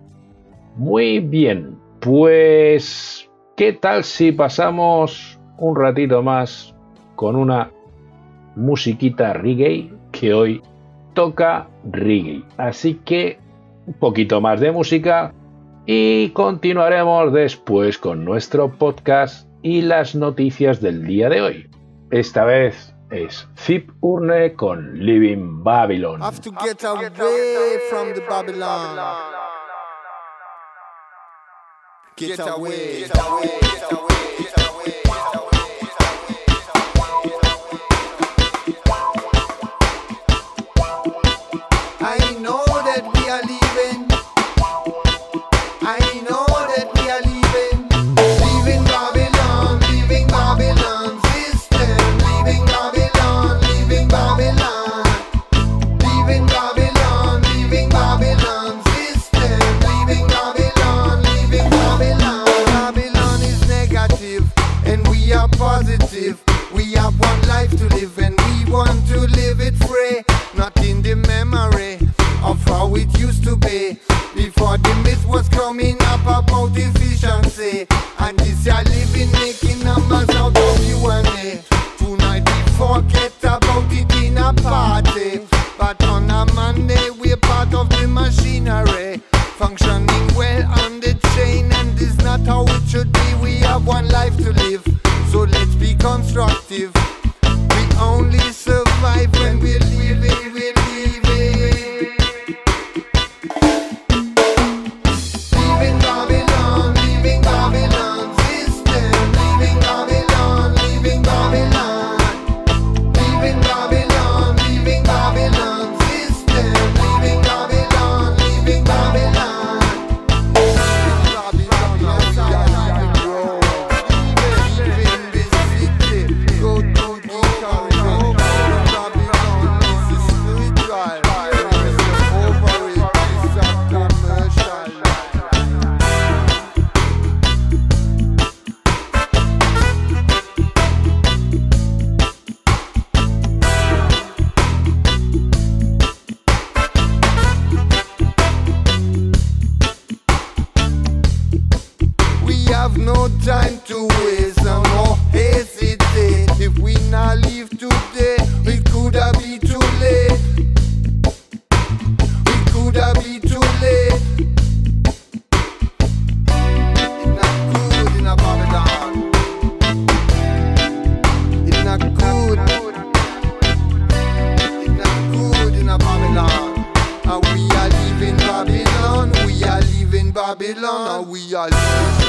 Muy 0.76 1.20
bien, 1.20 1.76
pues, 2.00 3.28
¿qué 3.56 3.72
tal 3.72 4.04
si 4.04 4.32
pasamos 4.32 5.38
un 5.58 5.76
ratito 5.76 6.22
más 6.22 6.74
con 7.16 7.36
una 7.36 7.70
musiquita 8.56 9.32
reggae 9.32 9.92
que 10.10 10.32
hoy 10.32 10.62
toca 11.14 11.68
reggae? 11.84 12.42
Así 12.56 12.94
que 13.04 13.38
un 13.86 13.94
poquito 13.94 14.40
más 14.40 14.60
de 14.60 14.72
música 14.72 15.34
y 15.86 16.30
continuaremos 16.30 17.32
después 17.32 17.98
con 17.98 18.24
nuestro 18.24 18.70
podcast 18.70 19.48
y 19.62 19.82
las 19.82 20.14
noticias 20.14 20.80
del 20.80 21.06
día 21.06 21.28
de 21.28 21.40
hoy. 21.40 21.70
Esta 22.10 22.44
vez 22.44 22.94
es 23.10 23.48
Zip 23.56 23.90
Urne 24.00 24.54
con 24.54 24.98
Living 24.98 25.62
Babylon. 25.62 26.22
Have 26.22 26.40
to 26.40 26.52
get 26.62 26.84
away 26.84 27.78
from 27.88 28.12
the 28.14 28.20
Babylon. 28.28 28.96
Get 32.16 32.38
away, 32.40 33.04
get 33.06 33.16
away, 33.16 33.50
get 33.62 33.92
away, 33.92 34.09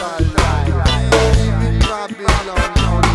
Babylon, 0.01 0.25
Babylon, 1.11 2.09
Babylon. 2.17 3.10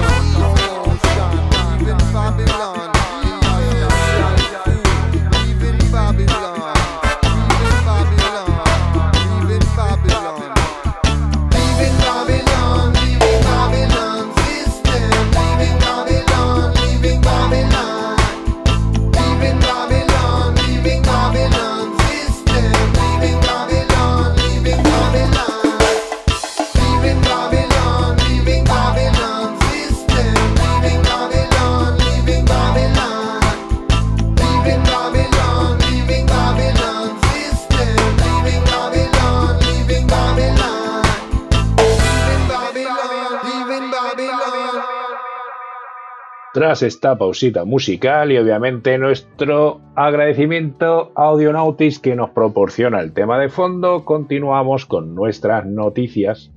Tras 46.57 46.83
esta 46.83 47.19
pausita 47.19 47.66
musical 47.66 48.33
y 48.33 48.38
obviamente 48.38 48.97
nuestro 48.97 49.83
agradecimiento 49.95 51.12
a 51.14 51.25
Audionautis 51.25 51.99
que 51.99 52.16
nos 52.16 52.31
proporciona 52.31 53.01
el 53.01 53.12
tema 53.12 53.38
de 53.38 53.51
fondo, 53.51 54.07
continuamos 54.07 54.87
con 54.87 55.14
nuestras 55.14 55.66
noticias 55.66 56.51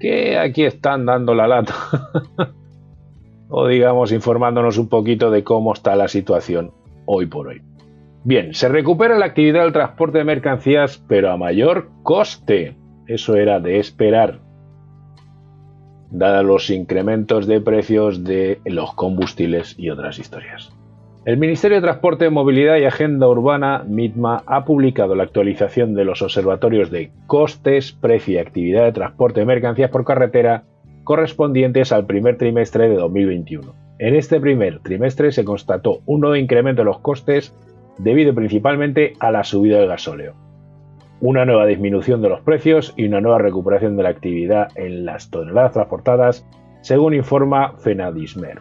que 0.00 0.36
aquí 0.36 0.64
están 0.64 1.06
dando 1.06 1.36
la 1.36 1.46
lata. 1.46 1.74
o 3.48 3.68
digamos 3.68 4.10
informándonos 4.10 4.78
un 4.78 4.88
poquito 4.88 5.30
de 5.30 5.44
cómo 5.44 5.74
está 5.74 5.94
la 5.94 6.08
situación 6.08 6.72
hoy 7.04 7.26
por 7.26 7.46
hoy. 7.46 7.62
Bien, 8.24 8.52
se 8.52 8.68
recupera 8.68 9.16
la 9.16 9.26
actividad 9.26 9.62
del 9.62 9.72
transporte 9.72 10.18
de 10.18 10.24
mercancías, 10.24 11.04
pero 11.06 11.30
a 11.30 11.36
mayor 11.36 11.88
coste. 12.02 12.76
Eso 13.06 13.36
era 13.36 13.60
de 13.60 13.78
esperar, 13.78 14.40
dados 16.10 16.44
los 16.44 16.70
incrementos 16.70 17.46
de 17.46 17.60
precios 17.60 18.24
de 18.24 18.60
los 18.64 18.94
combustibles 18.94 19.78
y 19.78 19.90
otras 19.90 20.18
historias. 20.18 20.72
El 21.26 21.36
Ministerio 21.36 21.76
de 21.76 21.82
Transporte, 21.82 22.30
Movilidad 22.30 22.78
y 22.78 22.84
Agenda 22.84 23.28
Urbana, 23.28 23.84
MITMA, 23.86 24.42
ha 24.46 24.64
publicado 24.64 25.14
la 25.14 25.24
actualización 25.24 25.94
de 25.94 26.06
los 26.06 26.22
observatorios 26.22 26.90
de 26.90 27.10
costes, 27.26 27.92
precio 27.92 28.34
y 28.34 28.38
actividad 28.38 28.84
de 28.84 28.92
transporte 28.92 29.40
de 29.40 29.46
mercancías 29.46 29.90
por 29.90 30.06
carretera 30.06 30.64
correspondientes 31.04 31.92
al 31.92 32.06
primer 32.06 32.38
trimestre 32.38 32.88
de 32.88 32.96
2021. 32.96 33.74
En 33.98 34.14
este 34.14 34.40
primer 34.40 34.80
trimestre 34.80 35.30
se 35.30 35.44
constató 35.44 36.00
un 36.06 36.20
nuevo 36.20 36.36
incremento 36.36 36.80
de 36.80 36.86
los 36.86 37.00
costes 37.00 37.54
debido 37.98 38.34
principalmente 38.34 39.12
a 39.20 39.30
la 39.30 39.44
subida 39.44 39.78
del 39.78 39.88
gasóleo, 39.88 40.34
una 41.20 41.44
nueva 41.44 41.66
disminución 41.66 42.22
de 42.22 42.28
los 42.28 42.40
precios 42.40 42.94
y 42.96 43.06
una 43.06 43.20
nueva 43.20 43.38
recuperación 43.38 43.96
de 43.96 44.02
la 44.02 44.08
actividad 44.08 44.68
en 44.74 45.04
las 45.04 45.30
toneladas 45.30 45.72
transportadas, 45.72 46.46
según 46.80 47.14
informa 47.14 47.74
Fenadismer. 47.78 48.60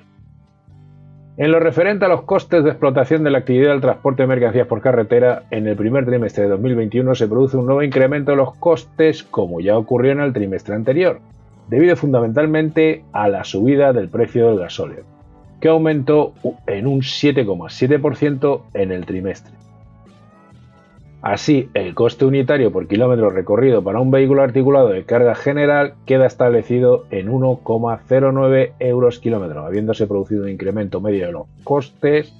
En 1.37 1.51
lo 1.51 1.59
referente 1.59 2.03
a 2.05 2.09
los 2.09 2.23
costes 2.23 2.63
de 2.63 2.71
explotación 2.71 3.23
de 3.23 3.31
la 3.31 3.37
actividad 3.37 3.71
del 3.71 3.81
transporte 3.81 4.23
de 4.23 4.27
mercancías 4.27 4.67
por 4.67 4.81
carretera, 4.81 5.43
en 5.51 5.67
el 5.67 5.77
primer 5.77 6.05
trimestre 6.05 6.43
de 6.43 6.49
2021 6.49 7.15
se 7.15 7.27
produce 7.27 7.55
un 7.55 7.65
nuevo 7.65 7.81
incremento 7.81 8.31
de 8.31 8.37
los 8.37 8.55
costes 8.55 9.23
como 9.23 9.61
ya 9.61 9.77
ocurrió 9.77 10.11
en 10.11 10.19
el 10.19 10.33
trimestre 10.33 10.75
anterior, 10.75 11.21
debido 11.69 11.95
fundamentalmente 11.95 13.05
a 13.13 13.29
la 13.29 13.45
subida 13.45 13.93
del 13.93 14.09
precio 14.09 14.49
del 14.49 14.59
gasóleo 14.59 15.19
que 15.59 15.67
aumentó 15.67 16.33
en 16.67 16.87
un 16.87 17.01
7,7% 17.01 18.61
en 18.73 18.91
el 18.91 19.05
trimestre. 19.05 19.53
Así, 21.21 21.69
el 21.73 21.95
coste 21.95 22.23
unitario 22.23 22.71
por 22.71 22.87
kilómetro 22.87 23.29
recorrido 23.29 23.83
para 23.83 23.99
un 23.99 24.09
vehículo 24.09 24.41
articulado 24.41 24.89
de 24.89 25.03
carga 25.03 25.35
general 25.35 25.95
queda 26.05 26.25
establecido 26.25 27.05
en 27.11 27.27
1,09 27.29 28.73
euros 28.79 29.19
kilómetro, 29.19 29.65
habiéndose 29.65 30.07
producido 30.07 30.43
un 30.43 30.49
incremento 30.49 31.01
medio 31.01 31.25
de 31.25 31.31
los 31.33 31.47
costes 31.65 32.33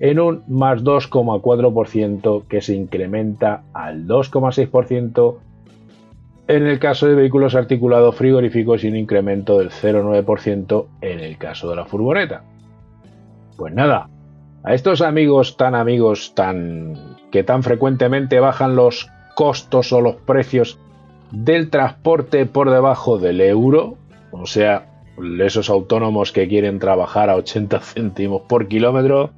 en 0.00 0.18
un 0.18 0.42
más 0.48 0.82
2,4% 0.82 2.48
que 2.48 2.60
se 2.60 2.74
incrementa 2.74 3.62
al 3.72 4.08
2,6% 4.08 5.36
en 6.48 6.66
el 6.66 6.78
caso 6.80 7.06
de 7.06 7.14
vehículos 7.14 7.54
articulados 7.54 8.16
frigoríficos 8.16 8.82
y 8.82 8.88
un 8.88 8.96
incremento 8.96 9.58
del 9.58 9.70
0,9% 9.70 10.86
en 11.00 11.20
el 11.20 11.38
caso 11.38 11.70
de 11.70 11.76
la 11.76 11.84
furgoneta. 11.84 12.42
Pues 13.56 13.72
nada, 13.72 14.08
a 14.64 14.74
estos 14.74 15.00
amigos 15.00 15.56
tan 15.56 15.76
amigos 15.76 16.34
tan 16.34 17.13
que 17.34 17.42
tan 17.42 17.64
frecuentemente 17.64 18.38
bajan 18.38 18.76
los 18.76 19.10
costos 19.34 19.92
o 19.92 20.00
los 20.00 20.14
precios 20.14 20.78
del 21.32 21.68
transporte 21.68 22.46
por 22.46 22.70
debajo 22.70 23.18
del 23.18 23.40
euro, 23.40 23.96
o 24.30 24.46
sea, 24.46 24.86
esos 25.40 25.68
autónomos 25.68 26.30
que 26.30 26.46
quieren 26.46 26.78
trabajar 26.78 27.30
a 27.30 27.34
80 27.34 27.80
céntimos 27.80 28.42
por 28.42 28.68
kilómetro, 28.68 29.30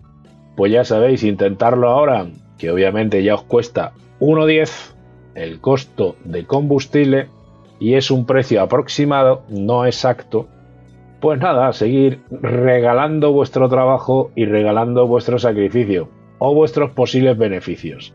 pues 0.58 0.72
ya 0.72 0.84
sabéis, 0.84 1.24
intentarlo 1.24 1.88
ahora, 1.88 2.26
que 2.58 2.70
obviamente 2.70 3.22
ya 3.22 3.34
os 3.34 3.44
cuesta 3.44 3.92
1,10 4.20 4.94
el 5.34 5.62
costo 5.62 6.16
de 6.22 6.44
combustible 6.44 7.30
y 7.80 7.94
es 7.94 8.10
un 8.10 8.26
precio 8.26 8.60
aproximado, 8.60 9.40
no 9.48 9.86
exacto, 9.86 10.48
pues 11.22 11.40
nada, 11.40 11.72
seguir 11.72 12.20
regalando 12.30 13.32
vuestro 13.32 13.70
trabajo 13.70 14.32
y 14.34 14.44
regalando 14.44 15.06
vuestro 15.06 15.38
sacrificio 15.38 16.10
o 16.38 16.54
vuestros 16.54 16.90
posibles 16.92 17.36
beneficios. 17.36 18.14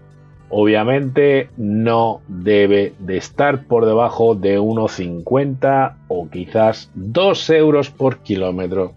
Obviamente 0.49 1.49
no 1.55 2.21
debe 2.27 2.93
de 2.99 3.17
estar 3.17 3.67
por 3.67 3.85
debajo 3.85 4.35
de 4.35 4.59
1,50 4.59 5.95
o 6.09 6.29
quizás 6.29 6.91
2 6.95 7.49
euros 7.51 7.89
por 7.89 8.17
kilómetro 8.19 8.93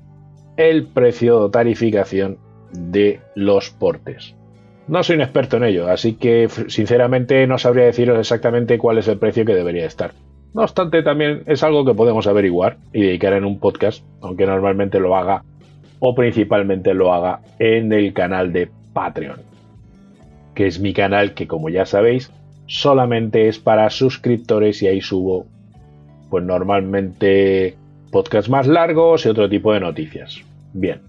el 0.57 0.87
precio 0.87 1.45
de 1.45 1.51
tarificación 1.51 2.39
de 2.73 3.21
los 3.35 3.71
portes. 3.71 4.35
No 4.89 5.03
soy 5.03 5.17
un 5.17 5.23
experto 5.23 5.57
en 5.57 5.65
ello, 5.65 5.89
así 5.89 6.15
que 6.15 6.49
sinceramente 6.67 7.47
no 7.47 7.59
sabría 7.59 7.85
deciros 7.85 8.19
exactamente 8.19 8.77
cuál 8.77 8.99
es 8.99 9.09
el 9.09 9.19
precio 9.19 9.45
que 9.45 9.55
debería 9.55 9.87
estar. 9.87 10.13
No 10.53 10.63
obstante, 10.63 11.03
también 11.03 11.43
es 11.47 11.63
algo 11.63 11.85
que 11.85 11.95
podemos 11.95 12.27
averiguar 12.27 12.77
y 12.93 13.03
dedicar 13.03 13.33
en 13.33 13.45
un 13.45 13.59
podcast, 13.59 14.05
aunque 14.21 14.47
normalmente 14.47 15.01
lo 15.01 15.17
haga 15.17 15.43
o 16.01 16.15
principalmente 16.15 16.95
lo 16.95 17.13
haga 17.15 17.41
en 17.59 17.93
el 17.93 18.13
canal 18.13 18.53
de 18.53 18.71
Patreon, 18.95 19.41
que 20.55 20.67
es 20.67 20.81
mi 20.81 20.95
canal 20.95 21.35
que 21.35 21.47
como 21.47 21.69
ya 21.69 21.85
sabéis 21.85 22.33
solamente 22.67 23.49
es 23.49 23.59
para 23.59 23.91
suscriptores 23.91 24.83
y 24.83 24.87
ahí 24.87 25.03
subo 25.03 25.47
pues 26.31 26.43
normalmente 26.43 27.77
podcasts 28.11 28.51
más 28.51 28.67
largos 28.67 29.27
y 29.27 29.29
otro 29.29 29.49
tipo 29.49 29.73
de 29.73 29.81
noticias. 29.81 30.41
Bien. 30.73 31.01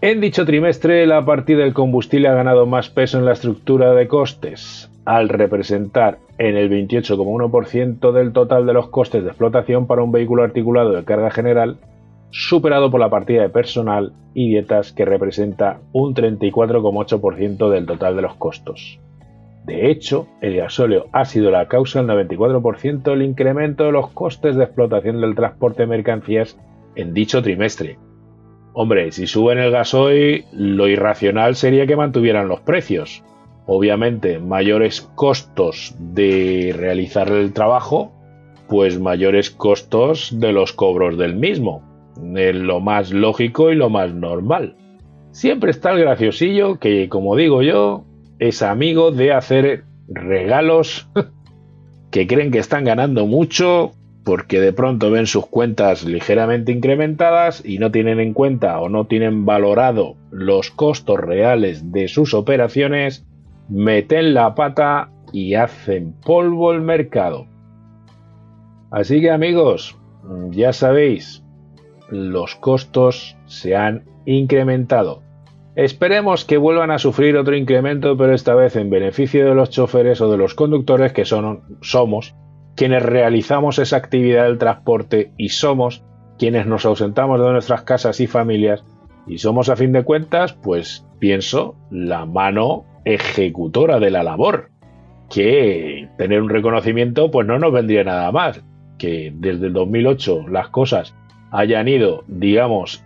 En 0.00 0.20
dicho 0.20 0.44
trimestre 0.44 1.06
la 1.06 1.24
partida 1.24 1.64
del 1.64 1.74
combustible 1.74 2.28
ha 2.28 2.34
ganado 2.34 2.66
más 2.66 2.88
peso 2.90 3.18
en 3.18 3.24
la 3.24 3.32
estructura 3.32 3.94
de 3.94 4.06
costes, 4.06 4.88
al 5.04 5.28
representar 5.28 6.18
en 6.38 6.56
el 6.56 6.70
28,1% 6.70 8.12
del 8.12 8.32
total 8.32 8.66
de 8.66 8.74
los 8.74 8.88
costes 8.88 9.24
de 9.24 9.30
explotación 9.30 9.88
para 9.88 10.02
un 10.02 10.12
vehículo 10.12 10.44
articulado 10.44 10.92
de 10.92 11.04
carga 11.04 11.30
general, 11.30 11.78
superado 12.30 12.90
por 12.90 13.00
la 13.00 13.10
partida 13.10 13.42
de 13.42 13.48
personal 13.48 14.12
y 14.34 14.50
dietas 14.50 14.92
que 14.92 15.04
representa 15.04 15.80
un 15.92 16.14
34,8% 16.14 17.70
del 17.70 17.86
total 17.86 18.16
de 18.16 18.22
los 18.22 18.34
costos. 18.34 19.00
De 19.64 19.90
hecho, 19.90 20.26
el 20.40 20.56
gasóleo 20.56 21.08
ha 21.12 21.24
sido 21.24 21.50
la 21.50 21.68
causa 21.68 22.02
del 22.02 22.08
94% 22.08 23.02
del 23.02 23.22
incremento 23.22 23.84
de 23.84 23.92
los 23.92 24.10
costes 24.10 24.56
de 24.56 24.64
explotación 24.64 25.20
del 25.20 25.34
transporte 25.34 25.82
de 25.82 25.88
mercancías 25.88 26.58
en 26.94 27.12
dicho 27.12 27.42
trimestre. 27.42 27.98
Hombre, 28.72 29.12
si 29.12 29.26
suben 29.26 29.58
el 29.58 29.70
gasoil, 29.70 30.44
lo 30.52 30.88
irracional 30.88 31.54
sería 31.54 31.86
que 31.86 31.96
mantuvieran 31.96 32.48
los 32.48 32.60
precios, 32.60 33.24
obviamente 33.66 34.38
mayores 34.38 35.02
costos 35.02 35.94
de 35.98 36.74
realizar 36.76 37.28
el 37.28 37.52
trabajo, 37.52 38.12
pues 38.68 38.98
mayores 39.00 39.50
costos 39.50 40.38
de 40.40 40.52
los 40.52 40.72
cobros 40.72 41.18
del 41.18 41.34
mismo. 41.34 41.82
Lo 42.22 42.80
más 42.80 43.12
lógico 43.12 43.70
y 43.70 43.76
lo 43.76 43.90
más 43.90 44.12
normal. 44.12 44.76
Siempre 45.30 45.70
está 45.70 45.92
el 45.92 46.00
graciosillo 46.00 46.78
que, 46.78 47.08
como 47.08 47.36
digo 47.36 47.62
yo, 47.62 48.04
es 48.38 48.62
amigo 48.62 49.10
de 49.10 49.32
hacer 49.32 49.84
regalos 50.08 51.08
que 52.10 52.26
creen 52.26 52.50
que 52.50 52.58
están 52.58 52.84
ganando 52.84 53.26
mucho 53.26 53.92
porque 54.24 54.60
de 54.60 54.72
pronto 54.72 55.10
ven 55.10 55.26
sus 55.26 55.46
cuentas 55.46 56.04
ligeramente 56.04 56.70
incrementadas 56.72 57.64
y 57.64 57.78
no 57.78 57.90
tienen 57.90 58.20
en 58.20 58.34
cuenta 58.34 58.78
o 58.78 58.88
no 58.88 59.06
tienen 59.06 59.46
valorado 59.46 60.16
los 60.30 60.70
costos 60.70 61.18
reales 61.18 61.92
de 61.92 62.08
sus 62.08 62.34
operaciones 62.34 63.24
meten 63.68 64.34
la 64.34 64.54
pata 64.54 65.10
y 65.32 65.54
hacen 65.54 66.12
polvo 66.24 66.72
el 66.72 66.80
mercado. 66.80 67.46
Así 68.90 69.20
que 69.20 69.30
amigos, 69.30 69.96
ya 70.50 70.72
sabéis, 70.72 71.42
los 72.10 72.54
costos 72.56 73.36
se 73.46 73.76
han 73.76 74.04
incrementado. 74.24 75.22
Esperemos 75.74 76.44
que 76.44 76.56
vuelvan 76.56 76.90
a 76.90 76.98
sufrir 76.98 77.36
otro 77.36 77.56
incremento, 77.56 78.16
pero 78.16 78.34
esta 78.34 78.54
vez 78.54 78.74
en 78.76 78.90
beneficio 78.90 79.46
de 79.46 79.54
los 79.54 79.70
choferes 79.70 80.20
o 80.20 80.30
de 80.30 80.36
los 80.36 80.54
conductores 80.54 81.12
que 81.12 81.24
somos 81.24 82.34
quienes 82.74 83.02
realizamos 83.02 83.78
esa 83.78 83.96
actividad 83.96 84.44
del 84.44 84.58
transporte 84.58 85.32
y 85.36 85.50
somos 85.50 86.04
quienes 86.38 86.66
nos 86.66 86.84
ausentamos 86.84 87.40
de 87.40 87.52
nuestras 87.52 87.82
casas 87.82 88.20
y 88.20 88.26
familias 88.26 88.84
y 89.26 89.38
somos 89.38 89.68
a 89.68 89.76
fin 89.76 89.92
de 89.92 90.04
cuentas, 90.04 90.52
pues 90.52 91.06
pienso, 91.18 91.76
la 91.90 92.24
mano 92.24 92.84
ejecutora 93.04 94.00
de 94.00 94.10
la 94.10 94.22
labor, 94.22 94.70
que 95.28 96.08
tener 96.18 96.40
un 96.40 96.48
reconocimiento 96.48 97.30
pues 97.30 97.46
no 97.46 97.58
nos 97.58 97.72
vendría 97.72 98.04
nada 98.04 98.32
más, 98.32 98.64
que 98.96 99.32
desde 99.34 99.66
el 99.66 99.72
2008 99.72 100.48
las 100.48 100.68
cosas 100.68 101.14
hayan 101.50 101.88
ido, 101.88 102.24
digamos, 102.26 103.04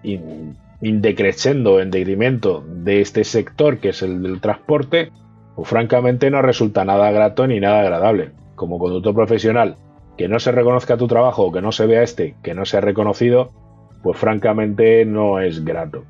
indecreciendo 0.81 1.81
en 1.81 1.91
detrimento 1.91 2.65
de 2.67 3.01
este 3.01 3.25
sector 3.25 3.79
que 3.79 3.91
es 3.91 4.03
el 4.03 4.23
del 4.23 4.41
transporte, 4.41 5.11
pues 5.55 5.69
francamente 5.69 6.31
no 6.31 6.43
resulta 6.43 6.85
nada 6.85 7.11
grato 7.11 7.47
ni 7.47 7.61
nada 7.61 7.81
agradable. 7.81 8.31
Como 8.55 8.79
conductor 8.79 9.15
profesional, 9.15 9.77
que 10.17 10.29
no 10.29 10.39
se 10.39 10.53
reconozca 10.53 10.97
tu 10.97 11.07
trabajo 11.07 11.53
que 11.53 11.63
no 11.63 11.73
se 11.73 11.87
vea 11.87 12.03
este, 12.03 12.35
que 12.43 12.55
no 12.55 12.65
sea 12.65 12.81
reconocido, 12.81 13.51
pues 14.03 14.19
francamente 14.19 15.05
no 15.05 15.41
es 15.41 15.65
grato. 15.65 16.05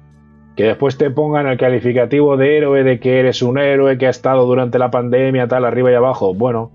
Que 0.56 0.64
después 0.64 0.98
te 0.98 1.10
pongan 1.10 1.46
el 1.46 1.56
calificativo 1.56 2.36
de 2.36 2.58
héroe, 2.58 2.84
de 2.84 3.00
que 3.00 3.18
eres 3.20 3.42
un 3.42 3.58
héroe 3.58 3.96
que 3.96 4.06
ha 4.06 4.10
estado 4.10 4.44
durante 4.44 4.78
la 4.78 4.90
pandemia, 4.90 5.48
tal, 5.48 5.64
arriba 5.64 5.90
y 5.90 5.94
abajo. 5.94 6.34
Bueno, 6.34 6.70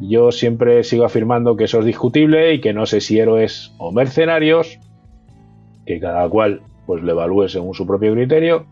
yo 0.00 0.30
siempre 0.32 0.84
sigo 0.84 1.04
afirmando 1.04 1.56
que 1.56 1.64
eso 1.64 1.78
es 1.78 1.86
discutible 1.86 2.52
y 2.52 2.60
que 2.60 2.74
no 2.74 2.84
sé 2.84 3.00
si 3.00 3.18
héroes 3.18 3.72
o 3.78 3.92
mercenarios, 3.92 4.78
que 5.86 6.00
cada 6.00 6.28
cual 6.28 6.62
pues 6.86 7.02
lo 7.02 7.12
evalúe 7.12 7.48
según 7.48 7.74
su 7.74 7.86
propio 7.86 8.12
criterio. 8.12 8.66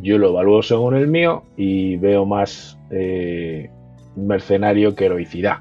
Yo 0.00 0.18
lo 0.18 0.28
evalúo 0.28 0.62
según 0.62 0.94
el 0.94 1.08
mío 1.08 1.42
y 1.56 1.96
veo 1.96 2.24
más 2.24 2.78
eh, 2.90 3.70
mercenario 4.16 4.94
que 4.94 5.06
heroicidad. 5.06 5.58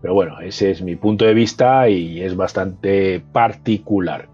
Pero 0.00 0.14
bueno, 0.14 0.40
ese 0.40 0.70
es 0.70 0.82
mi 0.82 0.96
punto 0.96 1.24
de 1.24 1.34
vista 1.34 1.88
y 1.88 2.20
es 2.22 2.36
bastante 2.36 3.22
particular. 3.32 4.28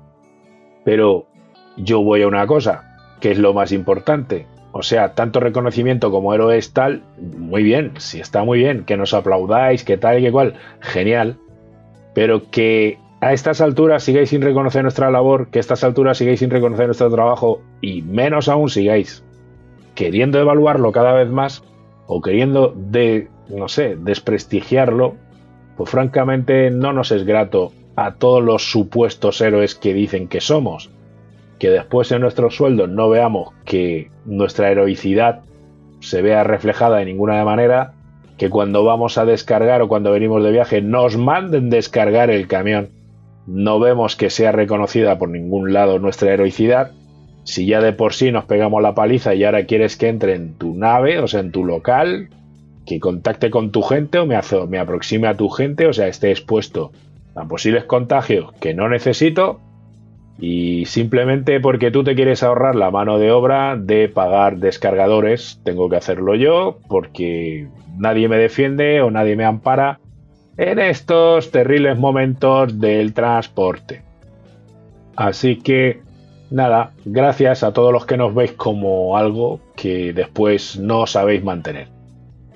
Pero 0.85 1.27
yo 1.77 2.03
voy 2.03 2.23
a 2.23 2.29
una 2.29 2.47
cosa, 2.47 3.17
que 3.21 3.31
es 3.31 3.39
lo 3.39 3.55
más 3.55 3.73
importante. 3.73 4.47
O 4.73 4.83
sea, 4.83 5.15
tanto 5.15 5.41
reconocimiento 5.41 6.11
como 6.11 6.33
héroes 6.33 6.73
tal, 6.73 7.03
muy 7.19 7.63
bien, 7.63 7.93
sí 7.99 8.21
está 8.21 8.45
muy 8.45 8.61
bien, 8.61 8.85
que 8.85 8.97
nos 8.97 9.15
aplaudáis, 9.15 9.85
que 9.85 9.97
tal 9.97 10.19
y 10.19 10.23
que 10.23 10.33
cual, 10.33 10.55
genial. 10.81 11.39
Pero 12.15 12.51
que 12.51 12.99
a 13.21 13.33
estas 13.33 13.61
alturas 13.61 14.03
sigáis 14.03 14.31
sin 14.31 14.43
reconocer 14.43 14.83
nuestra 14.83 15.11
labor, 15.11 15.49
que 15.49 15.59
a 15.59 15.61
estas 15.61 15.85
alturas 15.85 16.19
sigáis 16.19 16.41
sin 16.41 16.51
reconocer 16.51 16.87
nuestro 16.87 17.11
trabajo 17.11 17.61
y 17.81 18.03
menos 18.03 18.49
aún 18.49 18.71
sigáis 18.71 19.23
queriendo 19.95 20.41
evaluarlo 20.41 20.93
cada 20.93 21.13
vez 21.13 21.29
más 21.29 21.63
o 22.07 22.23
queriendo 22.23 22.75
de, 22.75 23.29
no 23.51 23.69
sé, 23.69 23.97
desprestigiarlo, 23.97 25.17
pues 25.77 25.91
francamente 25.91 26.71
no 26.71 26.95
nos 26.95 27.13
es 27.13 27.25
grato 27.25 27.73
a 27.97 28.15
todos 28.15 28.43
los 28.43 28.71
supuestos 28.71 29.41
héroes 29.43 29.75
que 29.75 29.93
dicen 29.93 30.27
que 30.27 30.41
somos. 30.41 30.91
Que 31.59 31.69
después 31.69 32.11
en 32.13 32.23
nuestros 32.23 32.57
sueldos 32.57 32.89
no 32.89 33.11
veamos 33.11 33.53
que 33.67 34.11
nuestra 34.25 34.71
heroicidad 34.71 35.43
se 36.01 36.23
vea 36.23 36.45
reflejada 36.45 36.97
de 36.97 37.05
ninguna 37.05 37.45
manera, 37.45 37.93
que 38.39 38.49
cuando 38.49 38.85
vamos 38.85 39.19
a 39.19 39.27
descargar 39.27 39.83
o 39.83 39.89
cuando 39.89 40.13
venimos 40.13 40.43
de 40.43 40.51
viaje 40.51 40.81
nos 40.81 41.19
manden 41.19 41.69
descargar 41.69 42.31
el 42.31 42.49
camión, 42.49 42.89
no 43.51 43.81
vemos 43.81 44.17
que 44.17 44.31
sea 44.31 44.53
reconocida 44.53 45.19
por 45.19 45.29
ningún 45.29 45.73
lado 45.73 45.99
nuestra 45.99 46.33
heroicidad, 46.33 46.93
si 47.45 47.67
ya 47.67 47.81
de 47.81 47.93
por 47.93 48.15
sí 48.15 48.31
nos 48.31 48.45
pegamos 48.45 48.81
la 48.83 48.95
paliza 48.95 49.35
y 49.35 49.45
ahora 49.45 49.67
quieres 49.67 49.97
que 49.97 50.09
entre 50.09 50.35
en 50.35 50.55
tu 50.55 50.75
nave, 50.75 51.19
o 51.19 51.27
sea, 51.27 51.41
en 51.41 51.51
tu 51.51 51.65
local, 51.65 52.29
que 52.87 53.01
contacte 53.01 53.51
con 53.51 53.73
tu 53.73 53.83
gente 53.83 54.19
o 54.19 54.27
me, 54.27 54.39
me 54.69 54.79
aproxime 54.79 55.27
a 55.27 55.37
tu 55.37 55.49
gente, 55.49 55.87
o 55.87 55.93
sea, 55.93 56.07
esté 56.07 56.31
expuesto 56.31 56.93
a 57.35 57.47
posibles 57.47 57.85
contagios 57.85 58.53
que 58.61 58.75
no 58.75 58.89
necesito, 58.89 59.61
y 60.39 60.87
simplemente 60.87 61.61
porque 61.61 61.91
tú 61.91 62.05
te 62.05 62.15
quieres 62.15 62.43
ahorrar 62.43 62.75
la 62.75 62.91
mano 62.91 63.19
de 63.19 63.31
obra 63.31 63.77
de 63.77 64.09
pagar 64.09 64.59
descargadores, 64.59 65.61
tengo 65.65 65.89
que 65.91 65.97
hacerlo 65.97 66.35
yo 66.35 66.79
porque 66.89 67.69
nadie 67.99 68.29
me 68.29 68.39
defiende 68.39 69.03
o 69.03 69.11
nadie 69.11 69.37
me 69.37 69.45
ampara 69.45 70.01
en 70.61 70.79
estos 70.79 71.51
terribles 71.51 71.99
momentos 71.99 72.79
del 72.79 73.15
transporte. 73.15 74.03
Así 75.17 75.57
que 75.57 76.01
nada, 76.51 76.93
gracias 77.07 77.63
a 77.63 77.73
todos 77.73 77.95
los 77.95 78.05
que 78.05 78.19
nos 78.19 78.35
veis 78.35 78.53
como 78.53 79.17
algo 79.17 79.61
que 79.75 80.13
después 80.13 80.79
no 80.79 81.07
sabéis 81.07 81.43
mantener. 81.43 81.89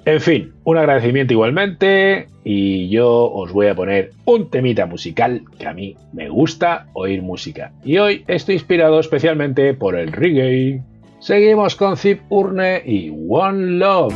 En 0.04 0.20
fin, 0.20 0.52
un 0.64 0.76
agradecimiento 0.76 1.32
igualmente 1.32 2.28
y 2.44 2.90
yo 2.90 3.32
os 3.32 3.52
voy 3.52 3.68
a 3.68 3.74
poner 3.74 4.10
un 4.26 4.50
temita 4.50 4.84
musical 4.84 5.40
que 5.58 5.66
a 5.66 5.72
mí 5.72 5.96
me 6.12 6.28
gusta 6.28 6.88
oír 6.92 7.22
música. 7.22 7.72
Y 7.86 7.96
hoy 7.96 8.22
estoy 8.26 8.56
inspirado 8.56 9.00
especialmente 9.00 9.72
por 9.72 9.98
el 9.98 10.12
reggae. 10.12 10.82
Seguimos 11.20 11.74
con 11.74 11.96
Zip 11.96 12.20
Urne 12.28 12.82
y 12.84 13.10
One 13.30 13.78
Love. 13.78 14.14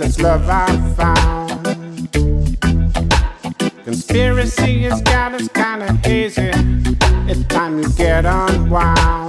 it's 0.00 0.20
love 0.20 0.48
I 0.48 0.66
found. 0.96 2.12
Conspiracy 3.84 4.82
has 4.82 5.02
got 5.02 5.34
us 5.34 5.48
kinda 5.48 5.92
hazy. 6.04 6.50
It's 7.26 7.44
time 7.44 7.82
to 7.82 7.88
get 7.96 8.24
unwound. 8.24 9.27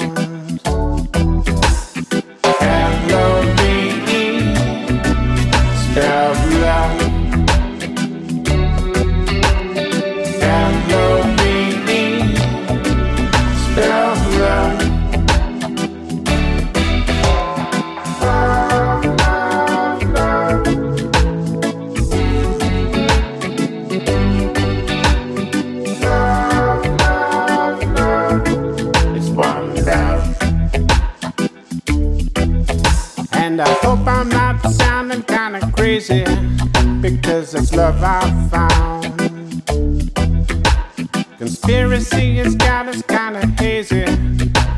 conspiracy 41.70 42.38
has 42.38 42.56
got 42.56 42.88
us 42.88 43.04
kinda 43.04 43.46
hazy. 43.60 44.04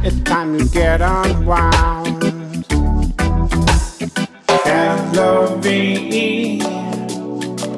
It's 0.03 0.19
time 0.23 0.57
to 0.57 0.65
get 0.65 0.99
unwound. 0.99 2.21
L 4.65 5.19
O 5.19 5.57
V 5.61 5.67
E 5.69 6.59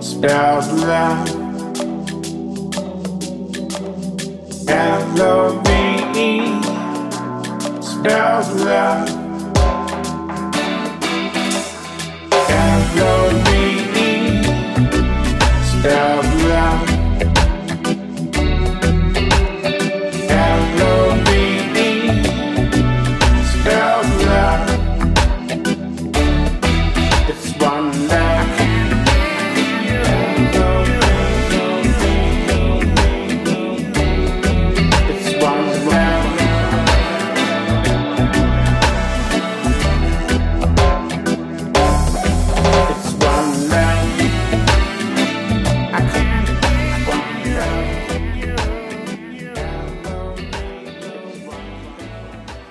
spells 0.02 0.68
love. 0.82 1.30
L 4.68 5.22
O 5.22 5.62
V 5.64 5.70
E 6.20 6.62
spells 7.84 8.50
love. 8.66 9.10
L 12.50 12.84
O 12.98 13.30
V 13.46 13.48
E 14.08 14.12
spells 15.70 16.33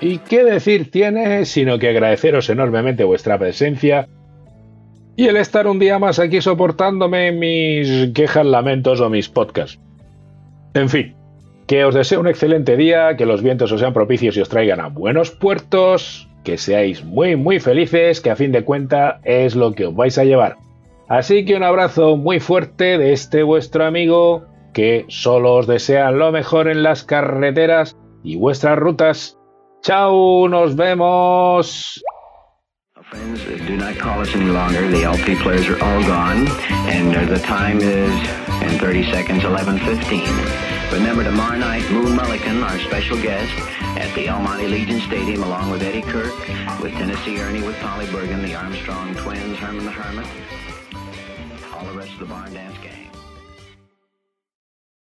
Y 0.02 0.18
qué 0.18 0.42
decir 0.42 0.90
tiene, 0.90 1.44
sino 1.44 1.78
que 1.78 1.88
agradeceros 1.88 2.50
enormemente 2.50 3.04
vuestra 3.04 3.38
presencia 3.38 4.08
y 5.14 5.28
el 5.28 5.36
estar 5.36 5.68
un 5.68 5.78
día 5.78 6.00
más 6.00 6.18
aquí 6.18 6.40
soportándome 6.40 7.30
mis 7.30 8.12
quejas, 8.12 8.44
lamentos 8.44 9.00
o 9.00 9.08
mis 9.08 9.28
podcasts. 9.28 9.78
En 10.74 10.88
fin, 10.88 11.14
que 11.68 11.84
os 11.84 11.94
deseo 11.94 12.18
un 12.18 12.26
excelente 12.26 12.76
día, 12.76 13.16
que 13.16 13.26
los 13.26 13.42
vientos 13.42 13.70
os 13.70 13.78
sean 13.78 13.92
propicios 13.92 14.36
y 14.36 14.40
os 14.40 14.48
traigan 14.48 14.80
a 14.80 14.88
buenos 14.88 15.30
puertos, 15.30 16.28
que 16.42 16.58
seáis 16.58 17.04
muy 17.04 17.36
muy 17.36 17.60
felices, 17.60 18.20
que 18.20 18.30
a 18.30 18.36
fin 18.36 18.50
de 18.50 18.64
cuenta 18.64 19.20
es 19.22 19.54
lo 19.54 19.72
que 19.72 19.86
os 19.86 19.94
vais 19.94 20.18
a 20.18 20.24
llevar. 20.24 20.56
Así 21.08 21.44
que 21.44 21.54
un 21.54 21.62
abrazo 21.62 22.16
muy 22.16 22.40
fuerte 22.40 22.98
de 22.98 23.12
este 23.12 23.44
vuestro 23.44 23.84
amigo, 23.84 24.46
que 24.72 25.04
solo 25.06 25.54
os 25.54 25.68
desea 25.68 26.10
lo 26.10 26.32
mejor 26.32 26.66
en 26.66 26.82
las 26.82 27.04
carreteras 27.04 27.96
y 28.24 28.34
vuestras 28.34 28.76
rutas. 28.78 29.38
¡Chao! 29.82 30.46
¡Nos 30.46 30.76
vemos! 30.76 32.00
Friends, 33.10 33.44
do 33.66 33.76
not 33.76 33.98
call 33.98 34.20
us 34.20 34.32
any 34.32 34.46
longer. 34.46 34.88
The 34.88 35.02
LP 35.02 35.34
players 35.42 35.68
are 35.68 35.82
all 35.82 36.02
gone, 36.04 36.46
and 36.88 37.16
uh, 37.16 37.24
the 37.24 37.40
time 37.40 37.78
is 37.78 38.12
in 38.62 38.78
30 38.78 39.10
seconds, 39.10 39.42
11:15. 39.42 40.92
Remember 40.92 41.24
tomorrow 41.24 41.58
night, 41.58 41.82
Moon 41.90 42.16
Mullican, 42.16 42.62
our 42.62 42.78
special 42.78 43.20
guest, 43.20 43.52
at 43.98 44.14
the 44.14 44.28
El 44.28 44.40
Monte 44.40 44.68
Legion 44.68 45.00
Stadium, 45.00 45.42
along 45.42 45.68
with 45.70 45.82
Eddie 45.82 46.02
Kirk, 46.02 46.32
with 46.80 46.92
Tennessee 46.92 47.40
Ernie, 47.40 47.62
with 47.62 47.76
Polly 47.80 48.06
Bergen, 48.06 48.40
the 48.40 48.54
Armstrong 48.54 49.16
twins, 49.16 49.58
Herman 49.58 49.84
the 49.84 49.90
Hermit, 49.90 50.28
all 51.74 51.84
the 51.86 51.98
rest 51.98 52.12
of 52.12 52.20
the 52.20 52.26
Barn 52.26 52.54
Dance 52.54 52.78
gang. 52.78 53.01